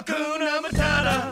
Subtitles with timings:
[0.00, 1.30] Hakuna Matata.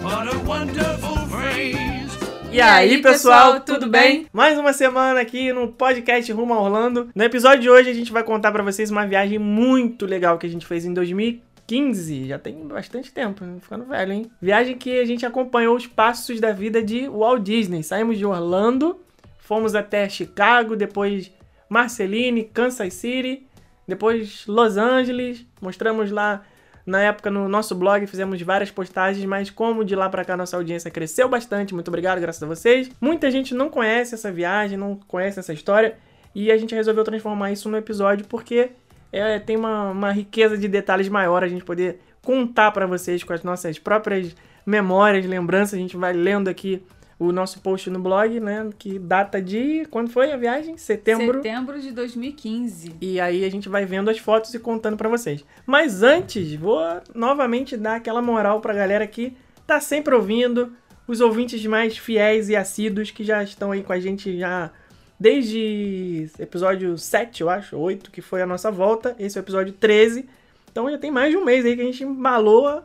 [0.00, 2.16] What a wonderful phrase.
[2.52, 4.28] E aí, pessoal, tudo bem?
[4.32, 7.10] Mais uma semana aqui no podcast Rumo a Orlando.
[7.12, 10.46] No episódio de hoje a gente vai contar pra vocês uma viagem muito legal que
[10.46, 12.28] a gente fez em 2015.
[12.28, 13.56] Já tem bastante tempo, né?
[13.60, 14.30] ficando velho, hein?
[14.40, 17.82] Viagem que a gente acompanhou os passos da vida de Walt Disney.
[17.82, 19.00] Saímos de Orlando,
[19.40, 21.32] fomos até Chicago, depois
[21.68, 23.48] Marceline, Kansas City,
[23.84, 25.44] depois Los Angeles.
[25.60, 26.44] Mostramos lá
[26.88, 30.56] na época no nosso blog, fizemos várias postagens, mas como de lá para cá nossa
[30.56, 32.90] audiência cresceu bastante, muito obrigado, graças a vocês.
[33.00, 35.96] Muita gente não conhece essa viagem, não conhece essa história,
[36.34, 38.70] e a gente resolveu transformar isso no episódio porque
[39.12, 43.32] é, tem uma, uma riqueza de detalhes maior a gente poder contar para vocês com
[43.32, 44.34] as nossas próprias
[44.64, 45.74] memórias, lembranças.
[45.74, 46.82] A gente vai lendo aqui
[47.18, 48.68] o nosso post no blog, né?
[48.78, 49.86] Que data de.
[49.90, 50.76] Quando foi a viagem?
[50.76, 51.42] Setembro.
[51.42, 52.94] Setembro de 2015.
[53.00, 55.44] E aí a gente vai vendo as fotos e contando para vocês.
[55.66, 56.80] Mas antes, vou
[57.14, 60.72] novamente dar aquela moral pra galera que tá sempre ouvindo,
[61.06, 64.70] os ouvintes mais fiéis e assíduos que já estão aí com a gente já
[65.18, 69.16] desde episódio 7, eu acho, 8, que foi a nossa volta.
[69.18, 70.28] Esse é o episódio 13.
[70.70, 72.82] Então já tem mais de um mês aí que a gente embalou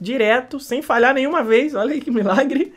[0.00, 1.74] direto, sem falhar nenhuma vez.
[1.74, 2.72] Olha aí que milagre.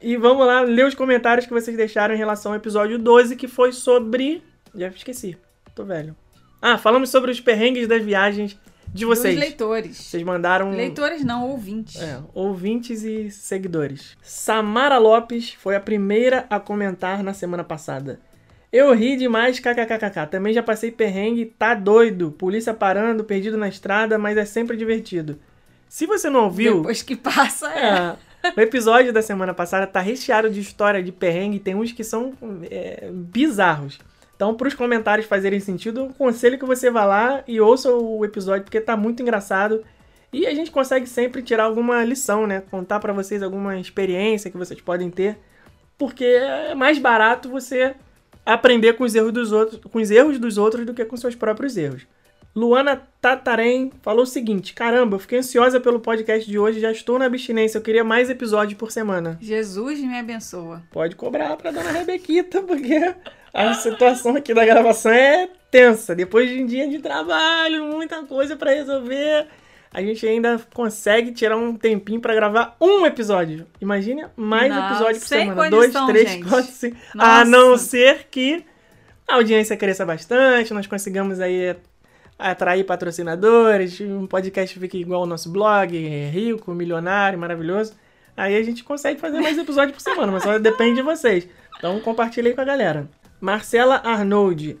[0.00, 3.46] E vamos lá ler os comentários que vocês deixaram em relação ao episódio 12, que
[3.46, 4.42] foi sobre.
[4.74, 5.36] Já esqueci,
[5.74, 6.16] tô velho.
[6.62, 9.34] Ah, falamos sobre os perrengues das viagens de vocês.
[9.34, 9.96] Dos leitores.
[9.96, 10.70] Vocês mandaram.
[10.70, 12.00] Leitores não, ouvintes.
[12.00, 14.16] É, ouvintes e seguidores.
[14.22, 18.20] Samara Lopes foi a primeira a comentar na semana passada.
[18.72, 20.28] Eu ri demais, kkkk.
[20.30, 22.30] Também já passei perrengue, tá doido.
[22.30, 25.38] Polícia parando, perdido na estrada, mas é sempre divertido.
[25.88, 26.76] Se você não ouviu.
[26.76, 27.88] Depois que passa, é.
[27.88, 28.16] É,
[28.56, 32.32] o episódio da semana passada tá recheado de história de perrengue, tem uns que são
[32.70, 33.98] é, bizarros.
[34.34, 38.24] Então, para os comentários fazerem sentido, eu aconselho que você vá lá e ouça o
[38.24, 39.84] episódio, porque tá muito engraçado.
[40.32, 42.62] E a gente consegue sempre tirar alguma lição, né?
[42.70, 45.38] Contar para vocês alguma experiência que vocês podem ter.
[45.98, 47.94] Porque é mais barato você
[48.46, 51.34] aprender com os erros dos outros, com os erros dos outros do que com seus
[51.34, 52.06] próprios erros.
[52.54, 57.18] Luana Tatarém falou o seguinte: Caramba, eu fiquei ansiosa pelo podcast de hoje, já estou
[57.18, 57.78] na abstinência.
[57.78, 59.38] Eu queria mais episódios por semana.
[59.40, 60.82] Jesus me abençoa.
[60.90, 63.14] Pode cobrar pra dona Rebequita, porque
[63.54, 66.14] a situação aqui da gravação é tensa.
[66.14, 69.46] Depois de um dia de trabalho, muita coisa pra resolver,
[69.92, 73.64] a gente ainda consegue tirar um tempinho pra gravar um episódio.
[73.80, 75.70] Imagine mais Não, episódio por sem semana.
[75.70, 76.48] condição, Dois, três, gente.
[76.48, 76.96] quatro, cinco.
[77.16, 77.44] A Nossa.
[77.44, 78.64] não ser que
[79.28, 81.76] a audiência cresça bastante, nós consigamos aí
[82.40, 85.96] atrair patrocinadores, um podcast fique igual ao nosso blog,
[86.30, 87.94] rico, milionário, maravilhoso.
[88.36, 91.46] Aí a gente consegue fazer mais episódios por semana, mas só depende de vocês.
[91.78, 93.08] Então compartilha aí com a galera.
[93.40, 94.78] Marcela Arnold.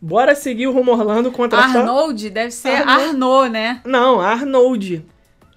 [0.00, 3.50] Bora seguir o Rumo Orlando contra Arnold deve ser Arnold.
[3.50, 3.80] Né?
[3.84, 5.04] Não, Arnold.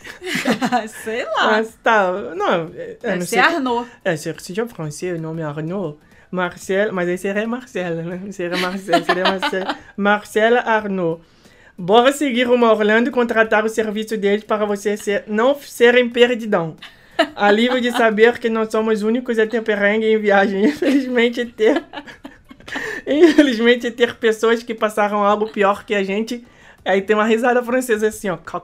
[1.02, 1.52] Sei lá.
[1.52, 2.12] Mas tá.
[2.34, 3.38] Não, é, deve não ser sei.
[3.38, 3.88] Arnaud.
[4.04, 5.96] É, se já francês, o nome é Arnaud.
[6.30, 8.20] Marcel, mas aí seria Marcela, né?
[8.32, 9.64] Seria Marcel, seria Marcel,
[9.96, 11.22] Marcela Arnaud.
[11.78, 16.10] Bora seguir rumo a Orlando e contratar o serviço deles para você ser, não serem
[16.10, 16.76] perdidão.
[17.34, 20.66] Alívio de saber que não somos únicos a ter perrengue em viagem.
[20.66, 21.82] Infelizmente, ter.
[23.06, 26.44] Infelizmente, ter pessoas que passaram algo pior que a gente.
[26.86, 28.38] Aí tem uma risada francesa assim, ó.
[28.46, 28.62] Có,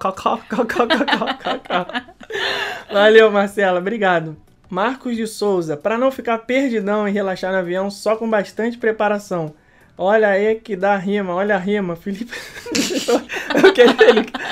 [2.91, 3.81] Valeu, Marcela.
[3.81, 4.37] Obrigado.
[4.71, 9.53] Marcos de Souza, para não ficar perdidão e relaxar no avião só com bastante preparação.
[9.99, 12.33] Olha aí que dá rima, olha a rima, Felipe.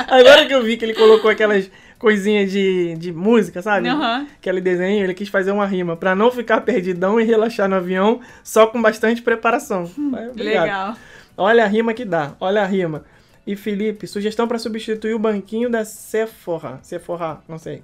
[0.08, 3.88] Agora que eu vi que ele colocou aquelas coisinhas de, de música, sabe?
[3.88, 4.26] Uhum.
[4.38, 8.20] Aquele desenho, ele quis fazer uma rima para não ficar perdidão e relaxar no avião
[8.44, 9.90] só com bastante preparação.
[9.98, 10.64] Hum, obrigado.
[10.64, 10.94] legal.
[11.36, 13.04] Olha a rima que dá, olha a rima.
[13.50, 16.78] E Felipe, sugestão para substituir o banquinho da Sephora.
[16.82, 17.82] Sephora, não sei.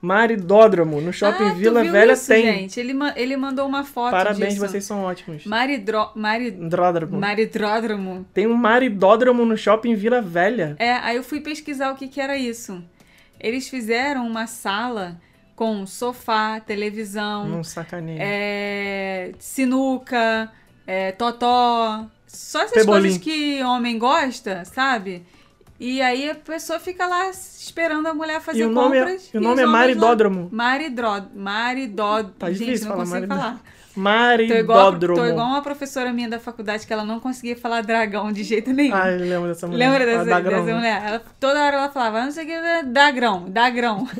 [0.00, 2.44] Maridódromo, no shopping ah, Vila Velha isso, tem.
[2.44, 2.78] gente?
[2.80, 4.66] Ele, ma- ele mandou uma foto Parabéns, disso.
[4.66, 5.44] vocês são ótimos.
[5.44, 6.10] Maridro...
[6.14, 6.50] Mari...
[6.50, 7.18] Dródromo.
[7.18, 8.26] Maridródromo.
[8.32, 10.76] Tem um maridódromo no shopping Vila Velha.
[10.78, 12.82] É, aí eu fui pesquisar o que, que era isso.
[13.40, 15.20] Eles fizeram uma sala
[15.54, 18.18] com sofá, televisão, Não sacaneia.
[18.22, 20.50] é, sinuca,
[20.86, 22.06] é, totó.
[22.26, 23.00] Só essas Pebolim.
[23.02, 25.24] coisas que homem gosta, sabe?
[25.78, 29.30] E aí a pessoa fica lá esperando a mulher fazer E o nome é- compras.
[29.34, 30.48] e o nome é Maridódromo.
[30.50, 31.22] Maridró...
[31.34, 32.22] Maridó...
[32.38, 33.52] Tá Gente, difícil não falar consigo falar.
[33.94, 35.18] Tô Maridódromo.
[35.20, 38.72] tô igual uma professora minha da faculdade que ela não conseguia falar dragão de jeito
[38.72, 38.94] nenhum.
[38.94, 39.86] Ah, eu lembro dessa mulher.
[39.90, 40.74] Lembra dessa, dessa né?
[40.74, 41.02] mulher?
[41.06, 44.06] Ela, toda hora ela falava, "Ah, não sei o que, dagrão, dagrão.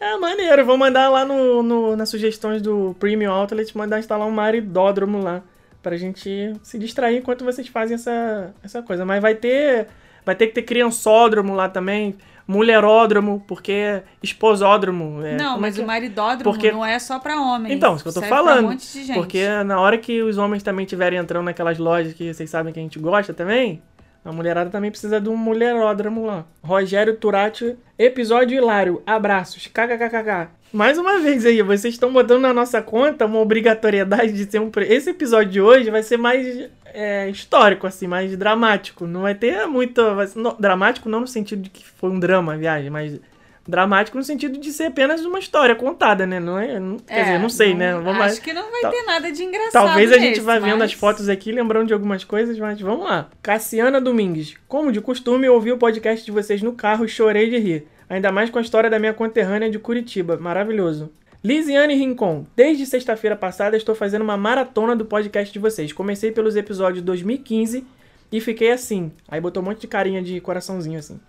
[0.00, 4.30] É maneiro, vou mandar lá no, no- nas sugestões do Premium Outlet, mandar instalar um
[4.30, 5.42] maridódromo lá.
[5.84, 9.04] Pra gente se distrair enquanto vocês fazem essa, essa coisa.
[9.04, 9.86] Mas vai ter.
[10.24, 12.14] Vai ter que ter criançódromo lá também,
[12.48, 15.22] mulheródromo, porque é esposódromo.
[15.22, 15.86] É, não, é mas que o é?
[15.86, 17.74] maridódromo Porque- não é só pra homens.
[17.74, 18.64] Então, isso que eu tô falando.
[18.64, 19.14] Um monte de gente.
[19.16, 22.80] Porque na hora que os homens também estiverem entrando naquelas lojas que vocês sabem que
[22.80, 23.82] a gente gosta também,
[24.24, 26.46] a mulherada também precisa de um mulheródromo lá.
[26.62, 29.02] Rogério Turati, episódio hilário.
[29.06, 29.66] Abraços.
[29.66, 30.48] KKKKK.
[30.74, 34.72] Mais uma vez aí, vocês estão botando na nossa conta uma obrigatoriedade de ser um.
[34.88, 39.06] Esse episódio de hoje vai ser mais é, histórico, assim, mais dramático.
[39.06, 40.02] Não vai ter muito.
[40.16, 43.20] vai ser- não, dramático não no sentido de que foi um drama a viagem, mas
[43.68, 46.40] dramático no sentido de ser apenas uma história contada, né?
[46.40, 47.92] Não é, não- quer É, dizer, não sei, né?
[47.94, 48.24] Vamos lá.
[48.24, 50.90] acho que não vai Tal- ter nada de engraçado Talvez a gente vá vendo mas-
[50.90, 53.30] as fotos aqui, lembrando de algumas coisas, mas vamos lá.
[53.40, 54.54] Cassiana Domingues.
[54.66, 57.86] Como de costume, eu ouvi o podcast de vocês no carro e chorei de rir.
[58.08, 60.36] Ainda mais com a história da minha conterrânea de Curitiba.
[60.36, 61.10] Maravilhoso.
[61.42, 62.46] Lisiane Rincon.
[62.56, 65.92] Desde sexta-feira passada estou fazendo uma maratona do podcast de vocês.
[65.92, 67.84] Comecei pelos episódios 2015
[68.32, 69.12] e fiquei assim.
[69.28, 71.20] Aí botou um monte de carinha de coraçãozinho assim.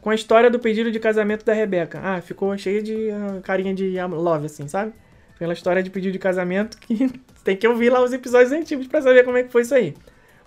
[0.00, 2.00] Com a história do pedido de casamento da Rebeca.
[2.02, 4.92] Ah, ficou cheia de ah, carinha de love, assim, sabe?
[5.38, 7.10] Pela história de pedido de casamento que
[7.42, 9.94] tem que ouvir lá os episódios antigos pra saber como é que foi isso aí.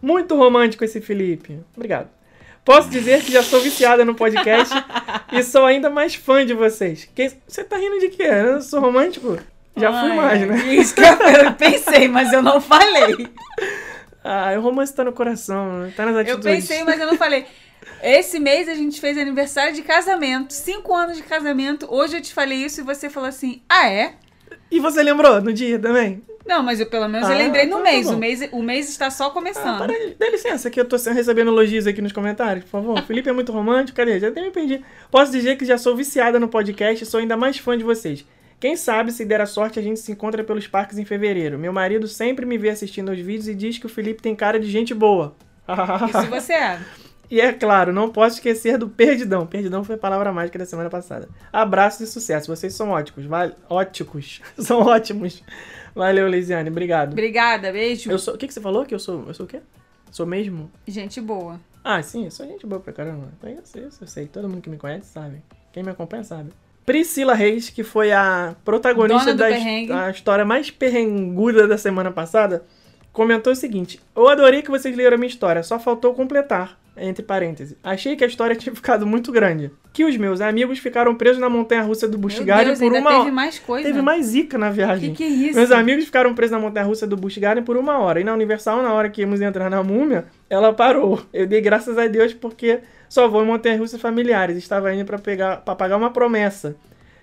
[0.02, 1.60] Muito romântico esse Felipe.
[1.76, 2.17] Obrigado.
[2.68, 4.74] Posso dizer que já sou viciada no podcast
[5.32, 7.08] e sou ainda mais fã de vocês.
[7.16, 8.24] Quem- Você tá rindo de quê?
[8.24, 9.40] Eu sou romântico?
[9.78, 10.76] Já fui Ai, mais, né?
[10.76, 11.06] Isso que eu
[11.46, 13.28] eu pensei, mas eu não falei.
[14.30, 15.94] Ah, o romance tá no coração, né?
[15.96, 16.44] tá nas Eu atitudes.
[16.68, 17.46] pensei, mas eu não falei.
[18.04, 20.52] Esse mês a gente fez aniversário de casamento.
[20.52, 21.88] Cinco anos de casamento.
[21.90, 24.16] Hoje eu te falei isso e você falou assim: Ah, é?
[24.70, 26.22] E você lembrou no dia também?
[26.46, 28.08] Não, mas eu pelo menos eu Ah, lembrei no então tá mês.
[28.08, 28.14] bom.
[28.14, 28.50] o mês.
[28.54, 29.80] O mês está só Ah, começando.
[29.80, 33.02] para de- dá licença, que eu tô recebendo elogios aqui nos comentários, por favor.
[33.08, 34.18] Felipe é muito romântico, cadê?
[34.20, 34.82] Já até me perdi.
[35.12, 38.26] Posso dizer que já sou viciada no podcast e sou ainda mais fã de vocês.
[38.60, 41.60] Quem sabe, se der a sorte, a gente se encontra pelos parques em fevereiro.
[41.60, 44.60] Meu marido sempre me vê assistindo aos vídeos e diz que o Felipe tem cara
[44.60, 45.36] de gente boa.
[46.10, 46.80] Isso você é.
[47.30, 49.46] E é claro, não posso esquecer do perdidão.
[49.46, 51.28] Perdidão foi a palavra mágica da semana passada.
[51.52, 52.54] Abraços e sucesso.
[52.54, 53.26] Vocês são óticos.
[53.70, 54.42] Óticos.
[54.58, 55.44] são ótimos.
[55.94, 56.70] Valeu, Lisiane.
[56.70, 57.12] Obrigado.
[57.12, 58.10] Obrigada, beijo.
[58.10, 58.36] Eu sou...
[58.36, 58.86] O que, que você falou?
[58.86, 59.26] Que eu sou...
[59.28, 59.60] Eu sou o quê?
[60.12, 60.72] Sou mesmo?
[60.88, 61.60] Gente boa.
[61.84, 63.30] Ah, sim, eu sou gente boa pra caramba.
[63.44, 64.28] Eu sei, eu sei.
[64.28, 65.42] Todo mundo que me conhece sabe.
[65.72, 66.52] Quem me acompanha sabe.
[66.86, 72.64] Priscila Reis, que foi a protagonista da a história mais perrenguda da semana passada,
[73.12, 76.80] comentou o seguinte: Eu adorei que vocês leram a minha história, só faltou completar.
[77.00, 77.76] Entre parênteses.
[77.84, 79.72] Achei que a história tinha ficado muito grande.
[79.94, 82.86] Que os meus amigos ficaram presos na montanha russa do Meu Busch Garden Deus, por
[82.86, 83.32] ainda uma teve hora.
[83.32, 83.88] mais coisa.
[83.88, 85.12] Teve mais zica na viagem.
[85.12, 85.56] Que que é isso?
[85.58, 88.20] Meus amigos ficaram presos na montanha russa do Busch Garden por uma hora.
[88.20, 91.22] E na Universal, na hora que íamos entrar na múmia, ela parou.
[91.34, 92.80] Eu dei graças a Deus porque
[93.10, 94.58] só vou em montanhas russas familiares.
[94.58, 96.76] Estava indo pra pegar para pagar uma promessa.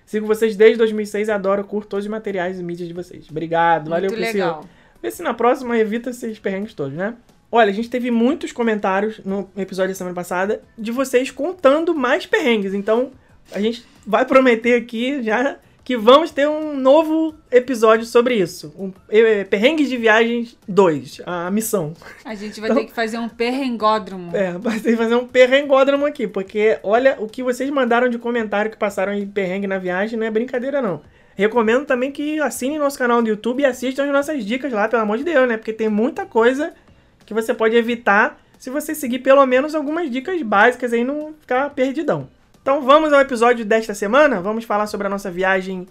[0.05, 3.25] Sigo vocês desde 2006 e adoro, curto todos os materiais e mídias de vocês.
[3.29, 4.31] Obrigado, valeu, Priscila.
[4.45, 4.65] legal.
[5.01, 7.15] Vê se na próxima evita esses perrengues todos, né?
[7.51, 12.25] Olha, a gente teve muitos comentários no episódio da semana passada de vocês contando mais
[12.25, 12.73] perrengues.
[12.73, 13.11] Então,
[13.51, 18.73] a gente vai prometer aqui já que vamos ter um novo episódio sobre isso.
[18.75, 21.93] Um, eh, Perrengues de Viagens 2, a missão.
[22.25, 24.35] A gente vai Então- ter que fazer um perrengódromo.
[24.35, 28.17] É, vai ter que fazer um perrengódromo aqui, porque olha o que vocês mandaram de
[28.17, 31.03] comentário que passaram em perrengue na viagem, não é brincadeira não.
[31.35, 35.03] Recomendo também que assinem nosso canal no YouTube e assistam as nossas dicas lá, pelo
[35.03, 35.55] amor de Deus, né?
[35.55, 36.73] Porque tem muita coisa
[37.25, 41.69] que você pode evitar se você seguir pelo menos algumas dicas básicas aí não ficar
[41.71, 42.29] perdidão.
[42.61, 44.41] Então vamos ao episódio desta semana.
[44.41, 45.87] Vamos falar sobre a nossa viagem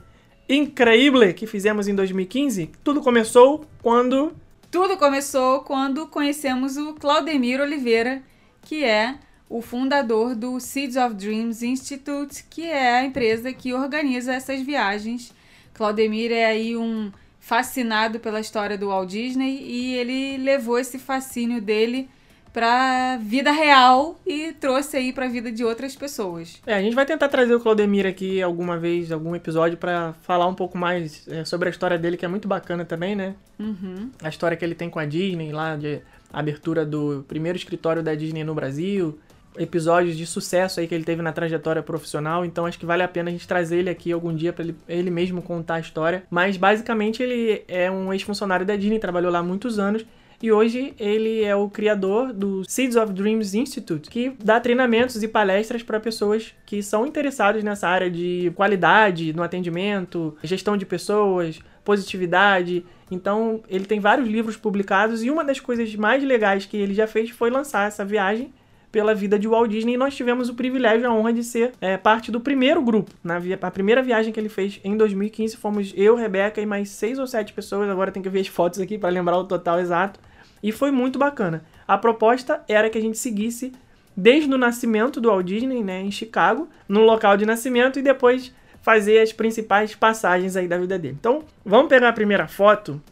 [0.48, 2.70] incrível que fizemos em 2015.
[2.82, 4.32] Tudo começou quando
[4.70, 8.22] Tudo começou quando conhecemos o Claudemir Oliveira,
[8.62, 9.16] que é
[9.48, 15.32] o fundador do Seeds of Dreams Institute, que é a empresa que organiza essas viagens.
[15.72, 17.12] Claudemir é aí um
[17.44, 22.08] fascinado pela história do Walt Disney e ele levou esse fascínio dele
[22.54, 26.62] para vida real e trouxe aí para a vida de outras pessoas.
[26.66, 30.46] É, a gente vai tentar trazer o Claudemir aqui alguma vez, algum episódio, pra falar
[30.46, 33.34] um pouco mais é, sobre a história dele, que é muito bacana também, né?
[33.58, 34.08] Uhum.
[34.22, 36.00] A história que ele tem com a Disney, lá de
[36.32, 39.18] abertura do primeiro escritório da Disney no Brasil,
[39.56, 43.08] episódios de sucesso aí que ele teve na trajetória profissional, então acho que vale a
[43.08, 46.24] pena a gente trazer ele aqui algum dia pra ele, ele mesmo contar a história.
[46.30, 50.04] Mas basicamente ele é um ex-funcionário da Disney, trabalhou lá muitos anos.
[50.42, 55.28] E hoje ele é o criador do Seeds of Dreams Institute, que dá treinamentos e
[55.28, 61.60] palestras para pessoas que são interessadas nessa área de qualidade no atendimento, gestão de pessoas,
[61.82, 62.84] positividade.
[63.10, 67.06] Então, ele tem vários livros publicados e uma das coisas mais legais que ele já
[67.06, 68.52] fez foi lançar essa viagem
[68.94, 71.96] pela vida de Walt Disney nós tivemos o privilégio e a honra de ser é,
[71.96, 73.10] parte do primeiro grupo.
[73.24, 76.90] Na via- a primeira viagem que ele fez em 2015 fomos eu, Rebeca e mais
[76.90, 77.90] seis ou sete pessoas.
[77.90, 80.20] Agora tem que ver as fotos aqui para lembrar o total exato.
[80.62, 81.64] E foi muito bacana.
[81.88, 83.72] A proposta era que a gente seguisse
[84.16, 88.54] desde o nascimento do Walt Disney, né, em Chicago, no local de nascimento e depois
[88.80, 91.16] fazer as principais passagens aí da vida dele.
[91.18, 93.02] Então, vamos pegar a primeira foto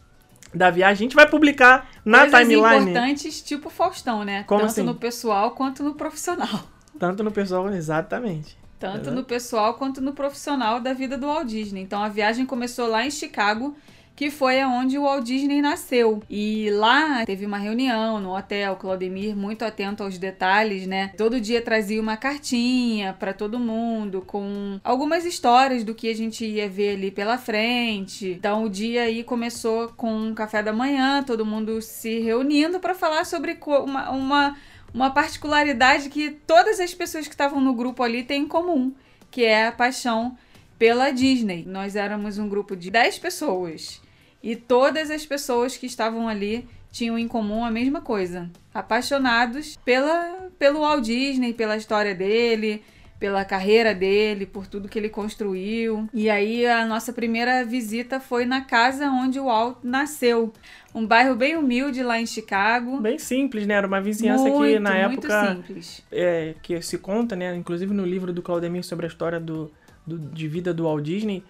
[0.53, 0.93] da viagem.
[0.93, 2.91] A gente vai publicar na Coisas timeline.
[2.91, 4.43] importantes, tipo Faustão, né?
[4.43, 4.83] Como Tanto assim?
[4.83, 6.67] no pessoal quanto no profissional.
[6.99, 8.57] Tanto no pessoal, exatamente.
[8.79, 11.81] Tanto no pessoal quanto no profissional da vida do Walt Disney.
[11.81, 13.75] Então a viagem começou lá em Chicago,
[14.15, 16.21] que foi aonde o Walt Disney nasceu.
[16.29, 21.11] E lá teve uma reunião no hotel, Claudemir muito atento aos detalhes, né?
[21.17, 26.45] Todo dia trazia uma cartinha para todo mundo com algumas histórias do que a gente
[26.45, 28.27] ia ver ali pela frente.
[28.27, 32.93] Então o dia aí começou com um café da manhã, todo mundo se reunindo para
[32.93, 34.55] falar sobre uma, uma
[34.93, 38.93] uma particularidade que todas as pessoas que estavam no grupo ali têm em comum,
[39.31, 40.37] que é a paixão
[40.77, 41.65] pela Disney.
[41.65, 44.02] Nós éramos um grupo de 10 pessoas
[44.43, 50.43] e todas as pessoas que estavam ali tinham em comum a mesma coisa, apaixonados pela
[50.59, 52.81] pelo Walt Disney, pela história dele,
[53.19, 56.07] pela carreira dele, por tudo que ele construiu.
[56.13, 60.53] E aí a nossa primeira visita foi na casa onde o Walt nasceu,
[60.93, 62.99] um bairro bem humilde lá em Chicago.
[63.01, 63.73] Bem simples, né?
[63.73, 66.03] Era uma vizinhança que Muito, na muito época simples.
[66.11, 67.55] é, que se conta, né?
[67.55, 69.71] Inclusive no livro do Claudemir sobre a história do,
[70.05, 71.43] do- de vida do Walt Disney,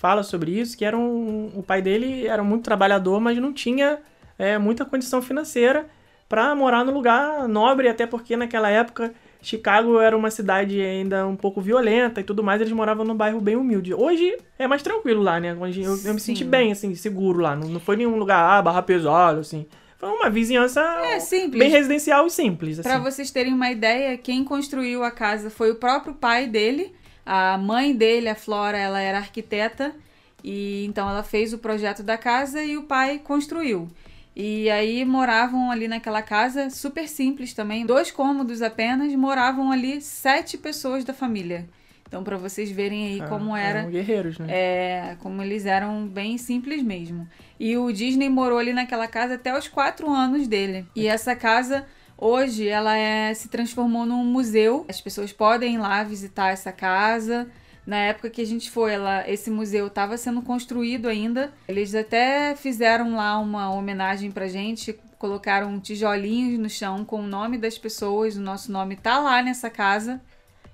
[0.00, 3.98] fala sobre isso, que era um, o pai dele era muito trabalhador, mas não tinha
[4.38, 5.86] é, muita condição financeira
[6.26, 11.36] para morar no lugar nobre, até porque naquela época Chicago era uma cidade ainda um
[11.36, 13.92] pouco violenta e tudo mais, eles moravam num bairro bem humilde.
[13.92, 15.54] Hoje é mais tranquilo lá, né?
[15.54, 17.54] Hoje eu, eu me senti bem, assim, seguro lá.
[17.54, 19.66] Não, não foi nenhum lugar, ah, barra pesada, assim.
[19.98, 21.58] Foi uma vizinhança É simples.
[21.58, 22.88] bem residencial e simples, assim.
[22.88, 26.94] Pra vocês terem uma ideia, quem construiu a casa foi o próprio pai dele.
[27.32, 29.94] A mãe dele, a Flora, ela era arquiteta
[30.42, 33.88] e então ela fez o projeto da casa e o pai construiu.
[34.34, 40.58] E aí moravam ali naquela casa, super simples também, dois cômodos apenas, moravam ali sete
[40.58, 41.68] pessoas da família.
[42.08, 44.46] Então pra vocês verem aí Ah, como era eram guerreiros, né?
[44.50, 47.28] é, como eles eram bem simples mesmo.
[47.60, 50.84] E o Disney morou ali naquela casa até os quatro anos dele.
[50.96, 51.86] E essa casa,
[52.20, 54.84] hoje, ela é, se transformou num museu.
[54.88, 57.48] As pessoas podem ir lá visitar essa casa.
[57.86, 61.52] Na época que a gente foi, ela, esse museu estava sendo construído ainda.
[61.66, 67.58] Eles até fizeram lá uma homenagem pra gente, colocaram tijolinhos no chão com o nome
[67.58, 68.36] das pessoas.
[68.36, 70.20] O nosso nome tá lá nessa casa,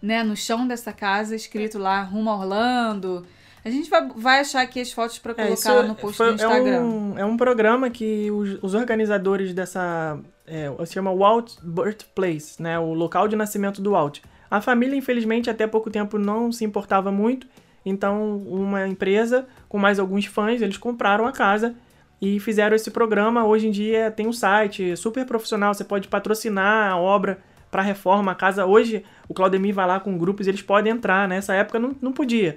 [0.03, 0.23] né?
[0.23, 3.25] No chão dessa casa, escrito lá Rumo a Orlando.
[3.65, 6.17] A gente vai, vai achar aqui as fotos pra É, colocar isso lá no post
[6.19, 6.75] foi- do Instagram.
[6.77, 10.19] É um, é um programa que os, os organizadores dessa.
[10.47, 12.79] É, se chama Walt Birthplace, né?
[12.79, 14.21] O local de nascimento do Walt.
[14.51, 17.47] A família, infelizmente, até pouco tempo não se importava muito.
[17.85, 21.75] Então, uma empresa com mais alguns fãs, eles compraram a casa
[22.21, 23.45] e fizeram esse programa.
[23.45, 27.39] Hoje em dia tem um site super profissional, você pode patrocinar a obra
[27.71, 28.33] para reforma.
[28.33, 31.29] A casa hoje, o Claudemir vai lá com grupos, eles podem entrar.
[31.29, 32.57] Nessa época não, não podia.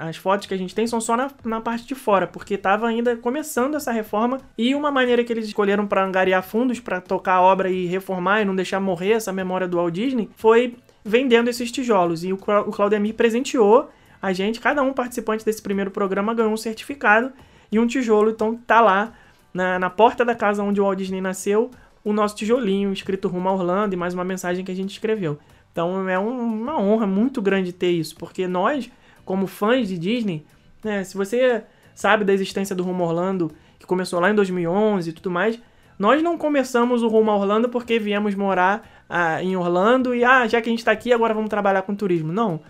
[0.00, 2.88] As fotos que a gente tem são só na, na parte de fora, porque estava
[2.88, 7.34] ainda começando essa reforma e uma maneira que eles escolheram para angariar fundos para tocar
[7.34, 11.48] a obra e reformar e não deixar morrer essa memória do Walt Disney foi vendendo
[11.48, 12.24] esses tijolos.
[12.24, 13.88] E o, Cla- o Claudemir presenteou
[14.20, 17.32] a gente, cada um participante desse primeiro programa ganhou um certificado
[17.70, 19.12] e um tijolo, então tá lá
[19.54, 21.70] na, na porta da casa onde o Walt Disney nasceu,
[22.04, 25.38] o nosso tijolinho escrito rumo a Orlando e mais uma mensagem que a gente escreveu.
[25.70, 28.90] Então é um- uma honra muito grande ter isso, porque nós,
[29.28, 30.42] como fãs de Disney,
[30.82, 31.62] né, se você
[31.94, 35.60] sabe da existência do Rumo Orlando, que começou lá em 2011 e tudo mais,
[35.98, 40.62] nós não começamos o Rumo Orlando porque viemos morar ah, em Orlando e, ah, já
[40.62, 42.32] que a gente tá aqui, agora vamos trabalhar com turismo.
[42.32, 42.60] Não.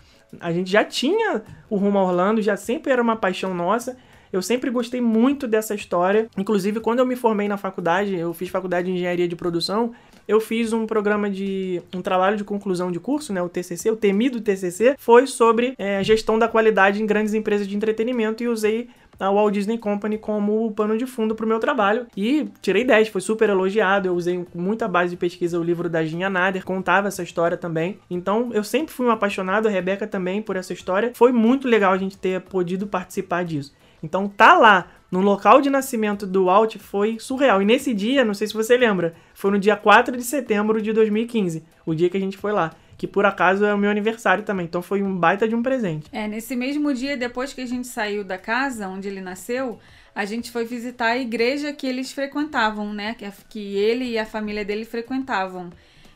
[0.41, 3.97] A gente já tinha o Rumo Orlando, já sempre era uma paixão nossa.
[4.33, 6.29] Eu sempre gostei muito dessa história.
[6.37, 9.93] Inclusive, quando eu me formei na faculdade, eu fiz faculdade de engenharia de produção,
[10.29, 11.83] eu fiz um programa de.
[11.95, 13.43] um trabalho de conclusão de curso, né?
[13.43, 17.75] O TCC, o temido TCC, foi sobre é, gestão da qualidade em grandes empresas de
[17.75, 22.07] entretenimento e usei a Walt Disney Company como pano de fundo pro meu trabalho.
[22.17, 24.07] E tirei 10, foi super elogiado.
[24.07, 27.99] Eu usei muita base de pesquisa o livro da Ginha Nader, contava essa história também.
[28.11, 31.13] Então eu sempre fui um apaixonado, a Rebeca também, por essa história.
[31.15, 33.75] Foi muito legal a gente ter podido participar disso.
[34.03, 37.63] Então tá lá, no local de nascimento do Walt, foi surreal.
[37.63, 40.93] E nesse dia, não sei se você lembra, foi no dia 4 de setembro de
[40.93, 42.73] 2015, o dia que a gente foi lá.
[42.97, 46.09] Que por acaso é o meu aniversário também, então foi um baita de um presente.
[46.13, 49.79] É, nesse mesmo dia, depois que a gente saiu da casa onde ele nasceu,
[50.15, 53.15] a gente foi visitar a igreja que eles frequentavam, né?
[53.15, 55.71] Que, que ele e a família dele frequentavam.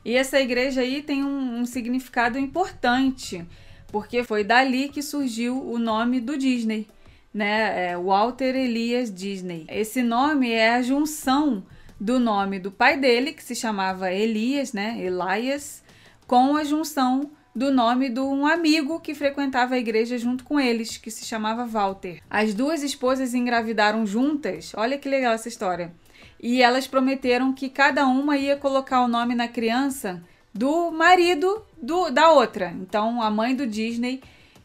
[0.05, 3.47] E essa igreja aí tem um, um significado importante,
[3.93, 6.89] porque foi dali que surgiu o nome do Disney,
[7.33, 7.91] né?
[7.93, 9.67] É Walter Elias Disney.
[9.69, 11.65] Esse nome é a junção
[11.99, 14.97] do nome do pai dele, que se chamava Elias, né?
[14.99, 15.83] Elias,
[16.27, 20.97] com a junção do nome de um amigo que frequentava a igreja junto com eles,
[20.97, 22.21] que se chamava Walter.
[22.29, 24.73] As duas esposas engravidaram juntas.
[24.77, 25.93] Olha que legal essa história.
[26.41, 30.23] E elas prometeram que cada uma ia colocar o nome na criança
[30.53, 32.75] do marido do, da outra.
[32.81, 34.23] Então a mãe do Disney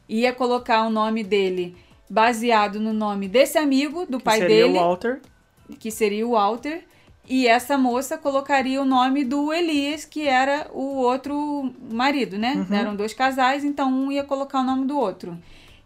[0.08, 1.76] ia colocar o nome dele
[2.10, 5.20] baseado no nome desse amigo, do Que pai seria dele, o Walter.
[5.80, 6.84] que seria o Walter.
[7.30, 12.66] E essa moça colocaria o nome do Elias, que era o outro marido, né?
[12.70, 12.76] Uhum.
[12.76, 15.38] Eram dois casais, então um ia colocar o nome do outro.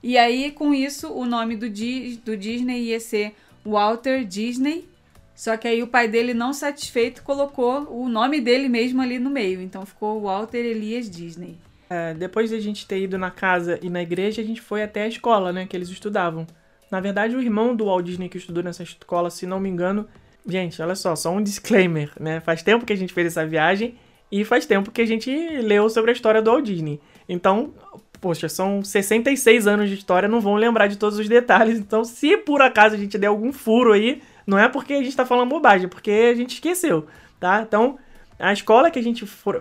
[0.03, 3.33] E aí, com isso, o nome do, Di- do Disney ia ser
[3.65, 4.87] Walter Disney.
[5.35, 9.31] Só que aí o pai dele, não satisfeito, colocou o nome dele mesmo ali no
[9.31, 9.59] meio.
[9.61, 11.57] Então ficou Walter Elias Disney.
[11.93, 14.81] É, depois de a gente ter ido na casa e na igreja, a gente foi
[14.81, 15.65] até a escola, né?
[15.65, 16.47] Que eles estudavam.
[16.89, 20.07] Na verdade, o irmão do Walt Disney que estudou nessa escola, se não me engano.
[20.47, 22.39] Gente, olha só, só um disclaimer, né?
[22.39, 23.95] Faz tempo que a gente fez essa viagem
[24.31, 27.01] e faz tempo que a gente leu sobre a história do Walt Disney.
[27.27, 27.73] Então,
[28.21, 31.77] poxa, são 66 anos de história, não vão lembrar de todos os detalhes.
[31.77, 35.17] Então, se por acaso a gente der algum furo aí, não é porque a gente
[35.17, 37.05] tá falando bobagem, é porque a gente esqueceu,
[37.37, 37.61] tá?
[37.67, 37.99] Então,
[38.39, 39.59] a escola que a gente, for,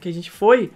[0.00, 0.72] que a gente foi,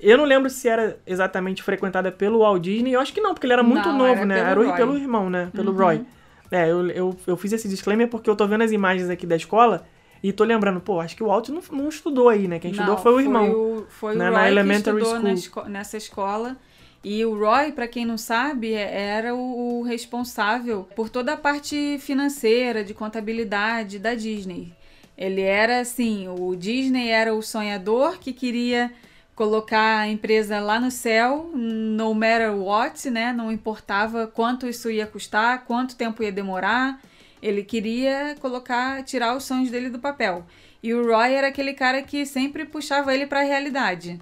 [0.00, 2.92] eu não lembro se era exatamente frequentada pelo Walt Disney.
[2.92, 4.34] Eu acho que não, porque ele era muito Não, novo, era né?
[4.34, 5.50] pelo Era o, pelo irmão, né?
[5.54, 5.78] Pelo Uhum.
[5.78, 6.02] Roy.
[6.50, 9.36] É, eu, eu, eu fiz esse disclaimer porque eu tô vendo as imagens aqui da
[9.36, 9.86] escola
[10.22, 12.58] e tô lembrando, pô, acho que o Walt não, não estudou aí, né?
[12.58, 13.50] Quem estudou Não, foi o irmão.
[13.50, 15.64] o- Foi o, né, na Roy elementary que estudou na school.
[15.68, 16.56] nessa escola.
[17.02, 21.36] E o Roy, para quem não sabe, é- era o, o responsável por toda a
[21.36, 24.72] parte financeira, de contabilidade da Disney.
[25.16, 28.90] Ele era assim, o Disney era o sonhador que queria
[29.34, 33.32] colocar a empresa lá no céu, no matter what, né?
[33.32, 37.00] Não importava quanto isso ia custar, quanto tempo ia demorar.
[37.42, 40.46] Ele queria colocar, tirar os sonhos dele do papel.
[40.82, 44.20] E o Roy era aquele cara que sempre puxava ele para a realidade.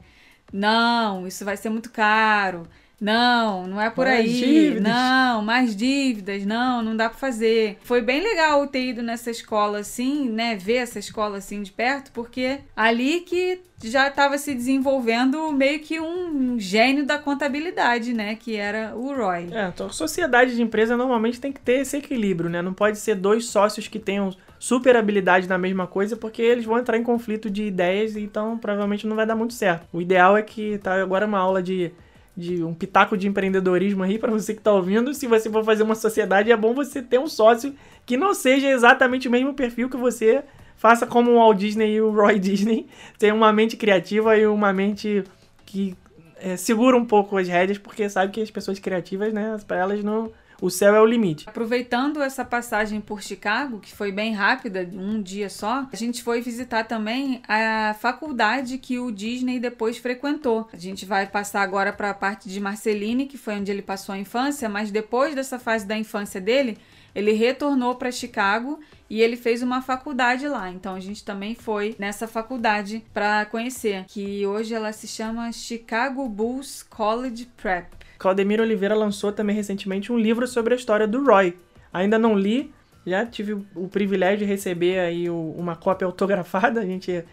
[0.53, 2.69] Não, isso vai ser muito caro.
[3.03, 4.33] Não, não é por Mais aí.
[4.33, 4.83] dívidas.
[4.83, 6.47] Não, mais dívidas.
[6.47, 7.79] Não, não dá para fazer.
[7.83, 10.55] Foi bem legal ter ido nessa escola assim, né?
[10.55, 15.99] Ver essa escola assim de perto, porque ali que já estava se desenvolvendo meio que
[15.99, 18.37] um gênio da contabilidade, né?
[18.37, 19.49] Que era o Roy.
[19.51, 22.62] É, então, sociedade de empresa normalmente tem que ter esse equilíbrio, né?
[22.62, 26.79] Não pode ser dois sócios que tenham super habilidade na mesma coisa, porque eles vão
[26.79, 29.88] entrar em conflito de ideias, então provavelmente não vai dar muito certo.
[29.93, 31.91] O ideal é que tá agora uma aula de,
[32.37, 35.12] de um pitaco de empreendedorismo aí para você que tá ouvindo.
[35.12, 37.75] Se você for fazer uma sociedade, é bom você ter um sócio
[38.07, 40.42] que não seja exatamente o mesmo perfil que você.
[40.77, 42.87] Faça como o Walt Disney e o Roy Disney.
[43.18, 45.23] Tenha uma mente criativa e uma mente
[45.64, 45.97] que
[46.37, 50.03] é, segura um pouco as rédeas, porque sabe que as pessoas criativas, né, para elas
[50.03, 50.33] não.
[50.62, 51.44] O céu é o limite.
[51.48, 56.40] Aproveitando essa passagem por Chicago, que foi bem rápida, um dia só, a gente foi
[56.40, 60.68] visitar também a faculdade que o Disney depois frequentou.
[60.72, 64.14] A gente vai passar agora para a parte de Marceline, que foi onde ele passou
[64.14, 66.79] a infância, mas depois dessa fase da infância dele,
[67.12, 68.79] ele retornou para Chicago
[69.11, 70.70] e ele fez uma faculdade lá.
[70.70, 76.29] Então a gente também foi nessa faculdade para conhecer, que hoje ela se chama Chicago
[76.29, 78.02] Bulls College Prep.
[78.23, 81.59] Claudemir Oliveira lançou também recentemente um livro sobre a história do Roy.
[81.93, 82.73] Ainda não li,
[83.05, 86.81] já tive o privilégio de receber aí uma cópia autografada.
[86.81, 87.25] A gente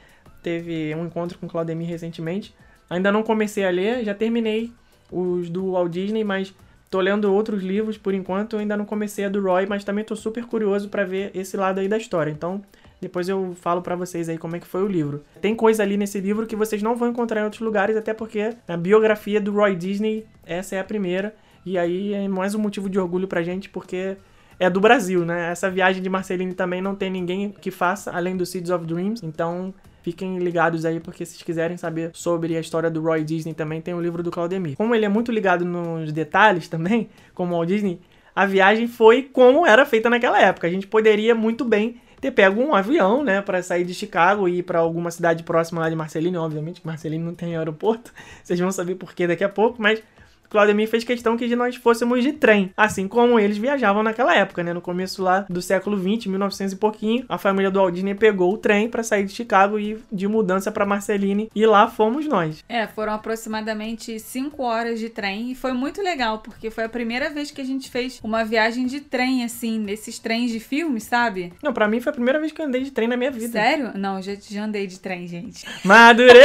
[0.42, 2.56] teve um encontro com Claudemir recentemente.
[2.90, 4.72] Ainda não comecei a ler, já terminei
[5.12, 6.56] os do Walt Disney, mas
[6.90, 8.58] tô lendo outros livros por enquanto.
[8.58, 11.80] Ainda não comecei a do Roy, mas também tô super curioso para ver esse lado
[11.80, 12.32] aí da história.
[12.32, 12.64] Então,
[13.02, 15.24] depois eu falo pra vocês aí como é que foi o livro.
[15.42, 18.56] Tem coisa ali nesse livro que vocês não vão encontrar em outros lugares, até porque
[18.68, 21.34] na biografia do Roy Disney, essa é a primeira.
[21.66, 24.18] E aí é mais um motivo de orgulho pra gente, porque
[24.60, 25.52] é do Brasil, né?
[25.52, 29.26] Essa viagem de Marceline também não tem ninguém que faça, além do Seeds of Dreams.
[29.26, 33.82] Então, fiquem ligados aí, porque se quiserem saber sobre a história do Roy Disney também,
[33.82, 34.76] tem o livro do Claudemir.
[34.76, 38.02] Como ele é muito ligado nos detalhes também, como o Walt Disney,
[38.36, 40.68] a viagem foi como era feita naquela época.
[40.68, 44.60] A gente poderia muito bem ter pego um avião, né, para sair de Chicago e
[44.60, 48.14] ir para alguma cidade próxima lá de Marceline, obviamente, que Marceline não tem aeroporto.
[48.44, 50.02] Vocês vão saber por que daqui a pouco, mas
[50.50, 54.74] Claudemir fez questão que nós fôssemos de trem, assim como eles viajavam naquela época, né?
[54.74, 58.54] No começo lá do século 20, 1900 e pouquinho, a família do Walt Disney pegou
[58.54, 62.64] o trem para sair de Chicago e de mudança para Marceline e lá fomos nós.
[62.68, 67.30] É, foram aproximadamente 5 horas de trem e foi muito legal, porque foi a primeira
[67.30, 71.54] vez que a gente fez uma viagem de trem, assim, nesses trens de filme, sabe?
[71.62, 73.52] Não, para mim foi a primeira vez que eu andei de trem na minha vida.
[73.52, 73.92] Sério?
[73.96, 75.66] Não, já, já andei de trem, gente.
[75.84, 76.40] Madureira!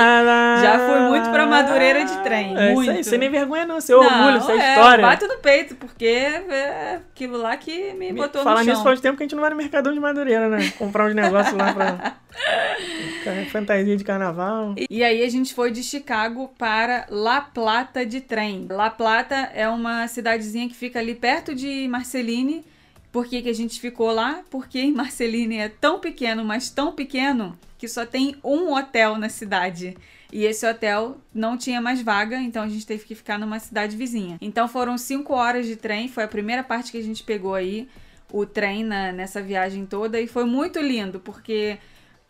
[0.60, 2.39] Já fui muito pra Madureira de trem.
[2.44, 2.56] Trem.
[2.58, 2.82] É muito.
[2.82, 5.02] isso aí, sem nem vergonha não, seu orgulho, essa é, história.
[5.06, 8.72] Bato no peito, porque é aquilo lá que me botou Falar no chão.
[8.74, 10.70] nisso faz tempo que a gente não vai no Mercadão de Madureira, né?
[10.78, 12.16] Comprar uns negócios lá pra.
[13.50, 14.74] Fantasia de carnaval.
[14.76, 18.66] E- E aí a gente foi de Chicago para La Plata de trem.
[18.70, 22.64] La Plata é uma cidadezinha que fica ali perto de Marceline.
[23.12, 24.42] Por que, que a gente ficou lá?
[24.50, 29.96] Porque Marceline é tão pequeno, mas tão pequeno, que só tem um hotel na cidade.
[30.32, 33.96] E esse hotel não tinha mais vaga, então a gente teve que ficar numa cidade
[33.96, 34.38] vizinha.
[34.40, 37.88] Então foram cinco horas de trem, foi a primeira parte que a gente pegou aí,
[38.32, 40.20] o trem na- nessa viagem toda.
[40.20, 41.78] E foi muito lindo, porque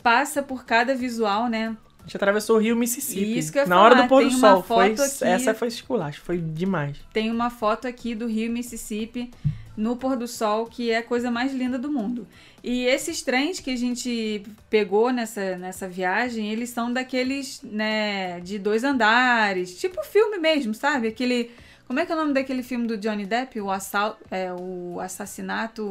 [0.03, 1.77] passa por cada visual, né?
[1.99, 3.37] A gente atravessou o rio Mississippi.
[3.39, 4.63] Isso que eu ia Na falar, hora do pôr do sol.
[4.63, 6.97] Foi, aqui- Essa foi esculacho, foi demais.
[7.13, 9.31] Tem uma foto aqui do rio Mississippi
[9.77, 12.27] no pôr do sol, que é a coisa mais linda do mundo.
[12.63, 18.59] E esses trens que a gente pegou nessa, nessa viagem, eles são daqueles, né, de
[18.59, 21.09] dois andares, tipo filme mesmo, sabe?
[21.09, 21.51] Aquele.
[21.87, 23.61] Como é que é o nome daquele filme do Johnny Depp?
[23.61, 25.83] O, assal, é, o assassinato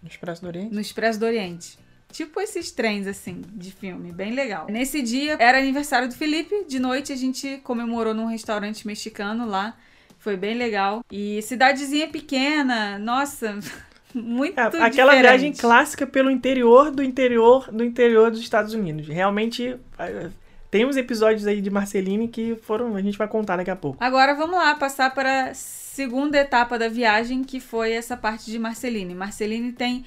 [0.00, 0.74] No Expresso do Oriente.
[0.74, 1.78] no Expresso do Oriente.
[2.12, 4.66] Tipo esses trens, assim, de filme, bem legal.
[4.68, 9.74] Nesse dia era aniversário do Felipe, de noite a gente comemorou num restaurante mexicano lá.
[10.22, 11.04] Foi bem legal.
[11.10, 13.58] E cidadezinha pequena, nossa,
[14.14, 15.20] muito É, aquela diferente.
[15.20, 19.08] viagem clássica pelo interior do interior do interior dos Estados Unidos.
[19.08, 20.30] Realmente, eh,
[20.70, 22.94] tem uns episódios aí de Marceline que foram.
[22.94, 24.02] A gente vai contar daqui a pouco.
[24.02, 28.58] Agora vamos lá, passar para a segunda etapa da viagem, que foi essa parte de
[28.60, 29.14] Marceline.
[29.14, 30.04] Marceline tem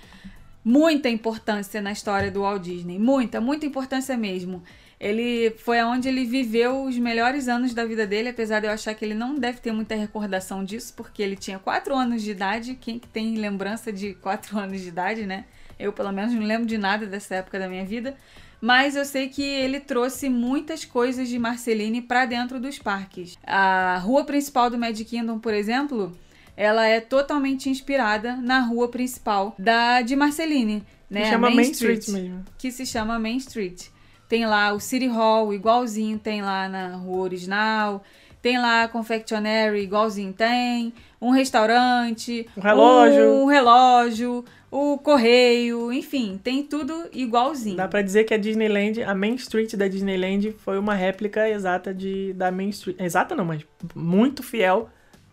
[0.64, 2.98] muita importância na história do Walt Disney.
[2.98, 4.64] Muita, muita importância mesmo.
[5.06, 8.96] Ele foi aonde ele viveu os melhores anos da vida dele, apesar de eu achar
[8.96, 12.74] que ele não deve ter muita recordação disso, porque ele tinha 4 anos de idade.
[12.74, 15.46] Quem que tem lembrança de 4 anos de idade, né?
[15.78, 18.18] Eu, pelo menos, não lembro de nada dessa época da minha vida.
[18.60, 23.38] Mas eu sei que ele trouxe muitas coisas de Marceline para dentro dos parques.
[23.46, 26.18] A rua principal do Magic Kingdom, por exemplo,
[26.58, 31.26] ela é totalmente inspirada na rua principal da de Marceline, né?
[31.28, 32.44] A chama Main Street mesmo.
[32.58, 33.94] que se chama Main Street.
[34.28, 38.04] Tem lá o City Hall, igualzinho tem lá na rua original.
[38.42, 40.94] Tem lá a Confectionery, igualzinho tem.
[41.20, 42.48] Um restaurante.
[42.56, 43.24] Um relógio.
[43.24, 44.46] Um relógio.
[44.70, 45.92] O correio.
[45.92, 47.78] Enfim, tem tudo igualzinho.
[47.78, 51.92] Dá pra dizer que a Disneyland, a Main Street da Disneyland foi uma réplica exata
[51.92, 53.00] de, da Main Street.
[53.00, 54.90] Exata não, mas muito fiel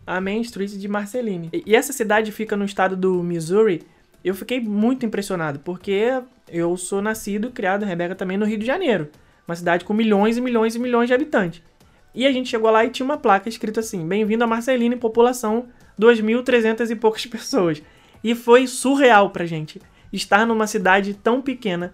[0.06, 1.50] à Main Street de Marceline.
[1.52, 3.82] E, e essa cidade fica no estado do Missouri.
[4.24, 9.08] Eu fiquei muito impressionado, porque eu sou nascido, criado, Rebeca também, no Rio de Janeiro.
[9.48, 11.62] Uma cidade com milhões e milhões e milhões de habitantes.
[12.14, 15.66] E a gente chegou lá e tinha uma placa escrita assim: Bem-vindo a Marceline, população
[15.98, 17.82] 2.300 e poucas pessoas.
[18.22, 19.80] E foi surreal pra gente
[20.12, 21.92] estar numa cidade tão pequena,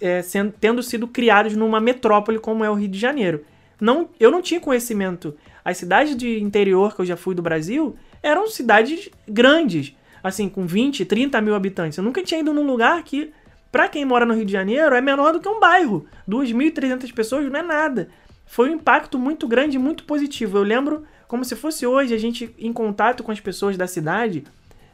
[0.00, 3.44] é, sendo, tendo sido criados numa metrópole como é o Rio de Janeiro.
[3.80, 5.36] Não, eu não tinha conhecimento.
[5.64, 10.66] As cidades de interior que eu já fui do Brasil eram cidades grandes, assim, com
[10.66, 11.98] 20, 30 mil habitantes.
[11.98, 13.32] Eu nunca tinha ido num lugar que,
[13.72, 16.06] pra quem mora no Rio de Janeiro, é menor do que um bairro.
[16.28, 18.10] 2.300 pessoas não é nada.
[18.46, 20.58] Foi um impacto muito grande e muito positivo.
[20.58, 24.44] Eu lembro como se fosse hoje a gente em contato com as pessoas da cidade,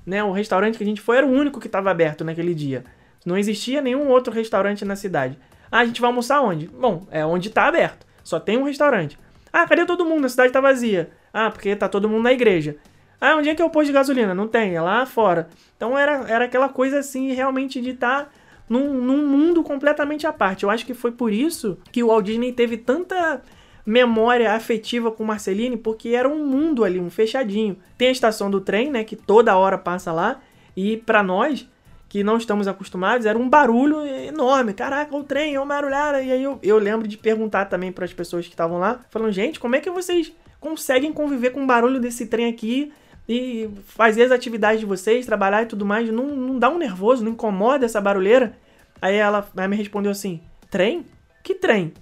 [0.06, 0.22] né?
[0.22, 2.84] O restaurante que a gente foi era o único que estava aberto naquele dia.
[3.26, 5.36] Não existia nenhum outro restaurante na cidade.
[5.70, 6.68] Ah, a gente vai almoçar onde?
[6.68, 8.06] Bom, é onde está aberto.
[8.22, 9.18] Só tem um restaurante.
[9.52, 10.24] Ah, cadê todo mundo?
[10.24, 11.10] A cidade tá vazia.
[11.32, 12.76] Ah, porque tá todo mundo na igreja.
[13.20, 14.32] Ah, onde é que é o posto de gasolina?
[14.34, 15.48] Não tem, é lá fora.
[15.76, 18.32] Então era, era aquela coisa assim, realmente de estar
[18.68, 20.64] num, num mundo completamente à parte.
[20.64, 23.42] Eu acho que foi por isso que o Walt Disney teve tanta
[23.84, 27.76] memória afetiva com Marceline, porque era um mundo ali, um fechadinho.
[27.96, 30.40] Tem a estação do trem, né, que toda hora passa lá,
[30.76, 31.66] e para nós
[32.08, 34.72] que não estamos acostumados, era um barulho enorme.
[34.72, 36.22] Caraca, o trem é uma barulhada.
[36.22, 39.32] E aí eu, eu lembro de perguntar também para as pessoas que estavam lá, falando,
[39.32, 42.92] gente, como é que vocês conseguem conviver com o barulho desse trem aqui
[43.28, 46.10] e fazer as atividades de vocês, trabalhar e tudo mais?
[46.10, 48.56] Não, não dá um nervoso, não incomoda essa barulheira?
[49.02, 51.04] Aí ela, ela me respondeu assim: trem?
[51.42, 51.92] Que trem?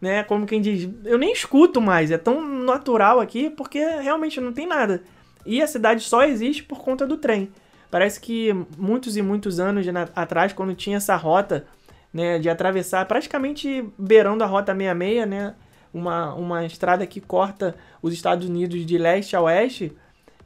[0.00, 0.22] Né?
[0.24, 4.66] Como quem diz, eu nem escuto mais, é tão natural aqui porque realmente não tem
[4.66, 5.02] nada.
[5.44, 7.50] E a cidade só existe por conta do trem.
[7.90, 11.66] Parece que muitos e muitos anos atrás, quando tinha essa rota
[12.12, 15.54] né, de atravessar, praticamente beirando a rota 66, né,
[15.92, 19.92] uma, uma estrada que corta os Estados Unidos de leste a oeste,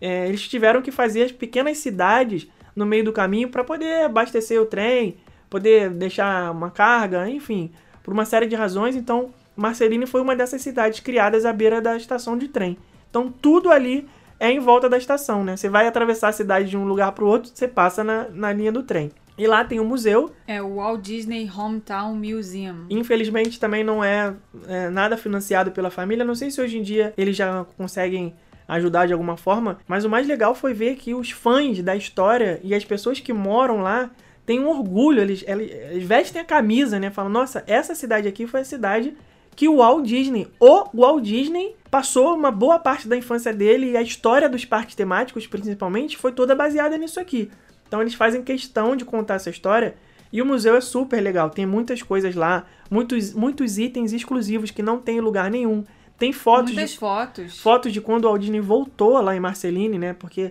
[0.00, 4.60] é, eles tiveram que fazer as pequenas cidades no meio do caminho para poder abastecer
[4.60, 5.16] o trem,
[5.48, 7.70] poder deixar uma carga, enfim,
[8.02, 8.94] por uma série de razões.
[8.94, 12.76] Então, Marceline foi uma dessas cidades criadas à beira da estação de trem.
[13.08, 14.06] Então, tudo ali
[14.38, 15.56] é em volta da estação, né?
[15.56, 18.52] Você vai atravessar a cidade de um lugar para o outro, você passa na, na
[18.52, 19.10] linha do trem.
[19.38, 20.32] E lá tem um museu.
[20.46, 22.86] É o Walt Disney Hometown Museum.
[22.88, 24.34] Infelizmente também não é,
[24.66, 26.24] é nada financiado pela família.
[26.24, 28.34] Não sei se hoje em dia eles já conseguem
[28.68, 32.60] ajudar de alguma forma, mas o mais legal foi ver que os fãs da história
[32.62, 34.10] e as pessoas que moram lá
[34.44, 37.10] têm um orgulho, eles, eles, eles vestem a camisa, né?
[37.10, 39.16] Falam, nossa, essa cidade aqui foi a cidade
[39.56, 43.96] que o Walt Disney, o Walt Disney, passou uma boa parte da infância dele e
[43.96, 47.50] a história dos parques temáticos, principalmente, foi toda baseada nisso aqui.
[47.88, 49.94] Então eles fazem questão de contar essa história
[50.32, 54.82] e o museu é super legal, tem muitas coisas lá, muitos, muitos itens exclusivos que
[54.82, 55.84] não tem em lugar nenhum.
[56.18, 57.60] Tem fotos Muitas de fotos.
[57.60, 60.14] fotos de quando o Walt Disney voltou lá em Marceline, né?
[60.14, 60.50] Porque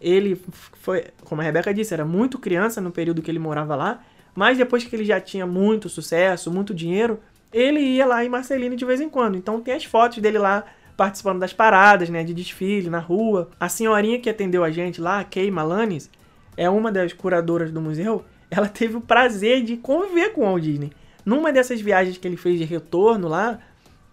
[0.00, 0.40] ele
[0.74, 4.00] foi, como a Rebeca disse, era muito criança no período que ele morava lá,
[4.34, 7.18] mas depois que ele já tinha muito sucesso, muito dinheiro,
[7.52, 9.36] ele ia lá em Marceline de vez em quando.
[9.36, 10.64] Então tem as fotos dele lá
[10.96, 13.50] participando das paradas, né, de desfile na rua.
[13.58, 16.10] A senhorinha que atendeu a gente lá, a Kay Malanes,
[16.56, 18.24] é uma das curadoras do museu.
[18.50, 20.92] Ela teve o prazer de conviver com o Walt Disney.
[21.24, 23.58] Numa dessas viagens que ele fez de retorno lá,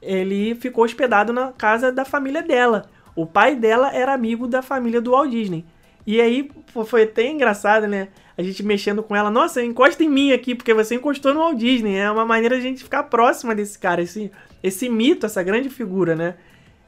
[0.06, 2.86] ele ficou hospedado na casa da família dela.
[3.16, 5.66] O pai dela era amigo da família do Walt Disney.
[6.06, 6.52] E aí
[6.86, 8.10] foi até engraçado, né?
[8.38, 11.58] A gente mexendo com ela, nossa, encosta em mim aqui, porque você encostou no Walt
[11.58, 11.96] Disney.
[11.98, 15.70] É uma maneira de a gente ficar próxima desse cara, esse, esse mito, essa grande
[15.70, 16.36] figura, né?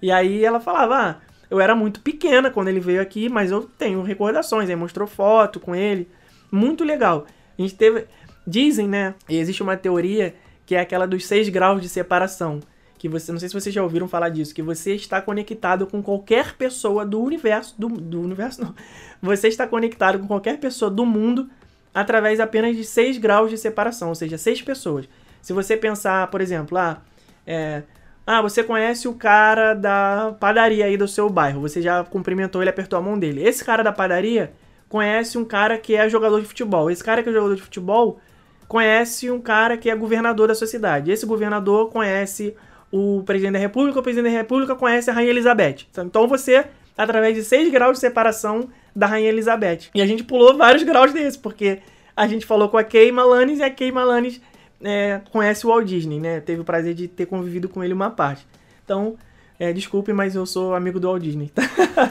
[0.02, 1.18] E aí ela falava, ah,
[1.50, 4.70] eu era muito pequena quando ele veio aqui, mas eu tenho recordações.
[4.70, 6.10] Aí mostrou foto com ele.
[6.52, 7.26] Muito legal.
[7.58, 8.06] A gente teve.
[8.48, 9.16] Dizem, né?
[9.28, 12.60] Existe uma teoria que é aquela dos seis graus de separação
[12.98, 16.02] que você, não sei se vocês já ouviram falar disso, que você está conectado com
[16.02, 18.76] qualquer pessoa do universo, do, do universo não,
[19.22, 21.50] você está conectado com qualquer pessoa do mundo
[21.94, 25.08] através apenas de 6 graus de separação, ou seja, seis pessoas.
[25.42, 27.02] Se você pensar, por exemplo, ah,
[27.46, 27.84] é,
[28.28, 32.70] ah, você conhece o cara da padaria aí do seu bairro, você já cumprimentou ele,
[32.70, 33.44] apertou a mão dele.
[33.48, 34.52] Esse cara da padaria
[34.90, 36.90] conhece um cara que é jogador de futebol.
[36.90, 38.20] Esse cara que é jogador de futebol
[38.68, 41.12] conhece um cara que é governador da sua cidade.
[41.12, 42.56] Esse governador conhece
[42.96, 45.80] o presidente da República, o presidente da República conhece a Rainha Elizabeth.
[45.98, 46.66] Então você,
[46.98, 49.90] através de 6 graus de separação da Rainha Elizabeth.
[49.94, 51.80] E a gente pulou vários graus desse, porque
[52.16, 54.40] a gente falou com a Kay Malanes e a Kay Malanes
[54.82, 56.40] é, conhece o Walt Disney, né?
[56.40, 58.48] Teve o prazer de ter convivido com ele uma parte.
[58.86, 59.18] Então,
[59.60, 61.52] é, desculpe, mas eu sou amigo do Walt Disney.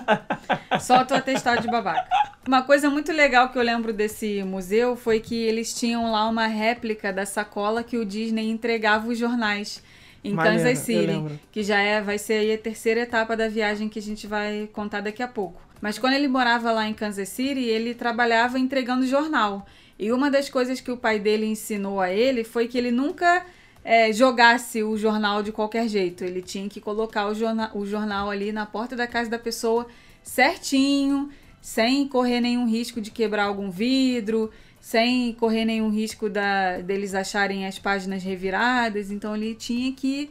[0.80, 2.06] Solta o atestado de babaca.
[2.46, 6.46] Uma coisa muito legal que eu lembro desse museu foi que eles tinham lá uma
[6.46, 9.82] réplica da sacola que o Disney entregava os jornais
[10.24, 13.98] em Kansas City, que já é, vai ser aí a terceira etapa da viagem que
[13.98, 15.60] a gente vai contar daqui a pouco.
[15.80, 19.66] Mas quando ele morava lá em Kansas City, ele trabalhava entregando jornal.
[19.98, 23.44] E uma das coisas que o pai dele ensinou a ele foi que ele nunca
[23.84, 26.24] é, jogasse o jornal de qualquer jeito.
[26.24, 29.86] Ele tinha que colocar o jornal, o jornal ali na porta da casa da pessoa
[30.22, 31.28] certinho,
[31.60, 34.50] sem correr nenhum risco de quebrar algum vidro,
[34.84, 39.10] sem correr nenhum risco da, deles acharem as páginas reviradas.
[39.10, 40.28] Então ele tinha que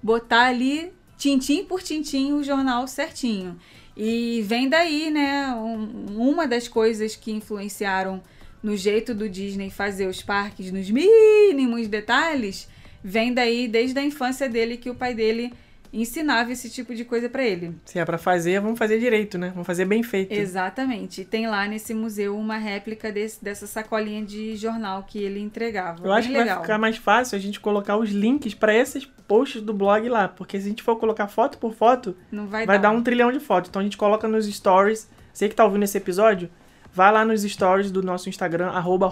[0.00, 3.58] botar ali, tintim por tintim, o jornal certinho.
[3.96, 8.22] E vem daí, né, um- uma das coisas que influenciaram
[8.62, 12.68] no jeito do Disney fazer os parques nos mínimos detalhes,
[13.02, 15.52] vem daí desde a infância dele que o pai dele
[15.92, 17.74] ensinava esse tipo de coisa pra ele.
[17.84, 19.50] Se é pra fazer, vamos fazer direito, né?
[19.50, 20.32] Vamos fazer bem feito.
[20.32, 21.20] Exatamente.
[21.20, 26.06] E tem lá nesse museu uma réplica desse, dessa sacolinha de jornal que ele entregava.
[26.06, 26.56] Eu acho que legal.
[26.56, 30.28] vai ficar mais fácil a gente colocar os links pra esses posts do blog lá,
[30.28, 33.30] porque se a gente for colocar foto por foto, Não vai, vai dar um trilhão
[33.30, 33.68] de fotos.
[33.68, 35.10] Então a gente coloca nos stories.
[35.32, 36.50] Você que tá ouvindo esse episódio,
[36.92, 39.10] vai lá nos stories do nosso Instagram, arroba.